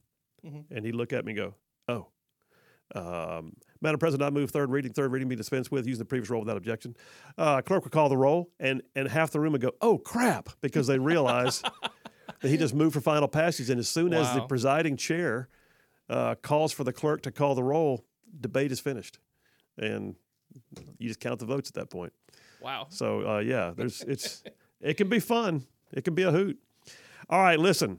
mm-hmm. 0.44 0.74
and 0.74 0.84
he'd 0.84 0.94
look 0.94 1.12
at 1.12 1.24
me 1.24 1.32
and 1.32 1.38
go, 1.38 1.54
"Oh." 1.88 2.08
Um, 2.94 3.56
Madam 3.80 3.98
President, 3.98 4.26
I 4.26 4.30
move 4.30 4.50
third 4.50 4.70
reading. 4.70 4.92
Third 4.92 5.12
reading 5.12 5.26
be 5.26 5.34
dispensed 5.34 5.72
with 5.72 5.86
using 5.86 6.00
the 6.00 6.04
previous 6.04 6.28
roll 6.28 6.40
without 6.40 6.58
objection. 6.58 6.94
Uh, 7.38 7.62
clerk 7.62 7.84
would 7.84 7.92
call 7.92 8.10
the 8.10 8.18
roll, 8.18 8.50
and 8.60 8.82
and 8.94 9.08
half 9.08 9.30
the 9.30 9.40
room 9.40 9.52
would 9.52 9.62
go, 9.62 9.72
"Oh 9.80 9.96
crap!" 9.96 10.50
because 10.60 10.88
they 10.88 10.98
realize 10.98 11.62
that 12.40 12.48
he 12.48 12.58
just 12.58 12.74
moved 12.74 12.92
for 12.92 13.00
final 13.00 13.28
passage. 13.28 13.70
And 13.70 13.80
as 13.80 13.88
soon 13.88 14.10
wow. 14.10 14.20
as 14.20 14.34
the 14.34 14.42
presiding 14.42 14.98
chair 14.98 15.48
uh, 16.10 16.34
calls 16.34 16.72
for 16.72 16.84
the 16.84 16.92
clerk 16.92 17.22
to 17.22 17.30
call 17.30 17.54
the 17.54 17.64
roll, 17.64 18.04
debate 18.38 18.72
is 18.72 18.80
finished, 18.80 19.18
and 19.78 20.14
you 20.98 21.08
just 21.08 21.20
count 21.20 21.40
the 21.40 21.46
votes 21.46 21.70
at 21.70 21.74
that 21.74 21.88
point. 21.88 22.12
Wow. 22.60 22.86
So 22.90 23.26
uh, 23.26 23.38
yeah, 23.38 23.72
there's 23.74 24.02
it's 24.02 24.42
it 24.80 24.94
can 24.94 25.08
be 25.08 25.18
fun. 25.18 25.66
It 25.92 26.04
can 26.04 26.14
be 26.14 26.22
a 26.22 26.30
hoot. 26.30 26.58
All 27.32 27.40
right, 27.40 27.58
listen 27.58 27.98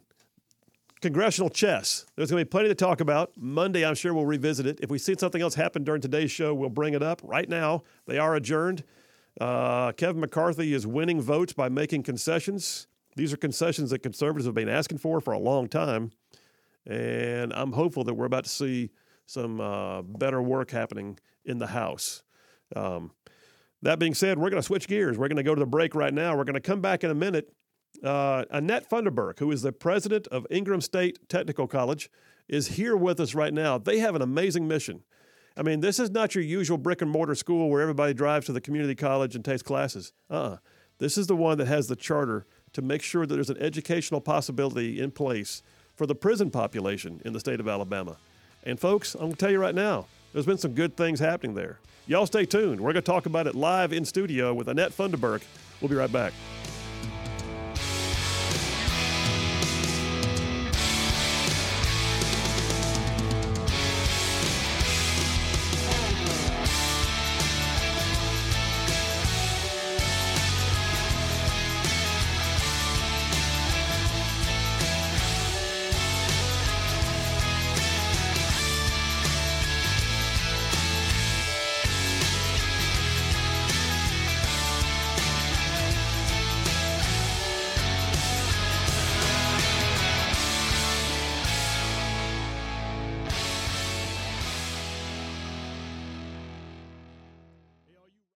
congressional 1.01 1.49
chess. 1.49 2.05
There's 2.15 2.31
going 2.31 2.39
to 2.39 2.45
be 2.45 2.49
plenty 2.49 2.69
to 2.69 2.75
talk 2.75 3.01
about. 3.01 3.31
Monday, 3.35 3.85
I'm 3.85 3.95
sure 3.95 4.13
we'll 4.13 4.25
revisit 4.25 4.65
it. 4.65 4.79
If 4.81 4.89
we 4.89 4.97
see 4.97 5.15
something 5.19 5.41
else 5.41 5.53
happen 5.53 5.83
during 5.83 5.99
today's 5.99 6.31
show, 6.31 6.53
we'll 6.53 6.69
bring 6.69 6.93
it 6.93 7.03
up. 7.03 7.19
Right 7.25 7.49
now, 7.49 7.83
they 8.05 8.17
are 8.17 8.35
adjourned. 8.35 8.85
Uh, 9.41 9.91
Kevin 9.91 10.21
McCarthy 10.21 10.73
is 10.73 10.87
winning 10.87 11.19
votes 11.19 11.51
by 11.51 11.67
making 11.67 12.03
concessions. 12.03 12.87
These 13.17 13.33
are 13.33 13.37
concessions 13.37 13.89
that 13.89 13.99
conservatives 13.99 14.45
have 14.45 14.55
been 14.55 14.69
asking 14.69 14.99
for 14.99 15.19
for 15.19 15.33
a 15.33 15.39
long 15.39 15.67
time. 15.67 16.11
And 16.85 17.51
I'm 17.51 17.73
hopeful 17.73 18.05
that 18.05 18.13
we're 18.13 18.23
about 18.23 18.45
to 18.45 18.49
see 18.49 18.91
some 19.25 19.59
uh, 19.59 20.03
better 20.03 20.41
work 20.41 20.71
happening 20.71 21.19
in 21.43 21.57
the 21.57 21.67
House. 21.67 22.23
Um, 22.77 23.11
that 23.81 23.99
being 23.99 24.13
said, 24.13 24.37
we're 24.37 24.51
going 24.51 24.61
to 24.61 24.65
switch 24.65 24.87
gears. 24.87 25.17
We're 25.17 25.27
going 25.27 25.35
to 25.35 25.43
go 25.43 25.53
to 25.53 25.59
the 25.59 25.65
break 25.65 25.95
right 25.95 26.13
now. 26.13 26.37
We're 26.37 26.45
going 26.45 26.53
to 26.53 26.61
come 26.61 26.79
back 26.79 27.03
in 27.03 27.09
a 27.09 27.15
minute 27.15 27.53
uh, 28.03 28.45
Annette 28.49 28.89
Funderburk, 28.89 29.39
who 29.39 29.51
is 29.51 29.61
the 29.61 29.71
president 29.71 30.27
of 30.27 30.45
Ingram 30.49 30.81
State 30.81 31.29
Technical 31.29 31.67
College, 31.67 32.09
is 32.47 32.69
here 32.69 32.95
with 32.95 33.19
us 33.19 33.33
right 33.33 33.53
now. 33.53 33.77
They 33.77 33.99
have 33.99 34.15
an 34.15 34.21
amazing 34.21 34.67
mission. 34.67 35.03
I 35.55 35.61
mean, 35.61 35.81
this 35.81 35.99
is 35.99 36.09
not 36.09 36.35
your 36.35 36.43
usual 36.43 36.77
brick 36.77 37.01
and 37.01 37.11
mortar 37.11 37.35
school 37.35 37.69
where 37.69 37.81
everybody 37.81 38.13
drives 38.13 38.47
to 38.47 38.53
the 38.53 38.61
community 38.61 38.95
college 38.95 39.35
and 39.35 39.45
takes 39.45 39.61
classes. 39.61 40.13
Uh 40.29 40.33
uh-uh. 40.33 40.57
This 40.99 41.17
is 41.17 41.27
the 41.27 41.35
one 41.35 41.57
that 41.57 41.67
has 41.67 41.87
the 41.87 41.95
charter 41.95 42.45
to 42.73 42.81
make 42.81 43.01
sure 43.01 43.25
that 43.25 43.33
there's 43.33 43.49
an 43.49 43.57
educational 43.57 44.21
possibility 44.21 44.99
in 44.99 45.11
place 45.11 45.61
for 45.95 46.05
the 46.05 46.15
prison 46.15 46.49
population 46.49 47.21
in 47.25 47.33
the 47.33 47.39
state 47.39 47.59
of 47.59 47.67
Alabama. 47.67 48.17
And 48.63 48.79
folks, 48.79 49.13
I'm 49.15 49.21
going 49.21 49.31
to 49.33 49.37
tell 49.37 49.51
you 49.51 49.59
right 49.59 49.75
now, 49.75 50.07
there's 50.31 50.45
been 50.45 50.57
some 50.57 50.73
good 50.73 50.95
things 50.95 51.19
happening 51.19 51.55
there. 51.55 51.79
Y'all 52.07 52.25
stay 52.25 52.45
tuned. 52.45 52.79
We're 52.79 52.93
going 52.93 53.03
to 53.03 53.11
talk 53.11 53.25
about 53.25 53.47
it 53.47 53.55
live 53.55 53.93
in 53.93 54.05
studio 54.05 54.53
with 54.53 54.67
Annette 54.67 54.91
Funderburk. 54.91 55.43
We'll 55.81 55.89
be 55.89 55.95
right 55.95 56.11
back. 56.11 56.33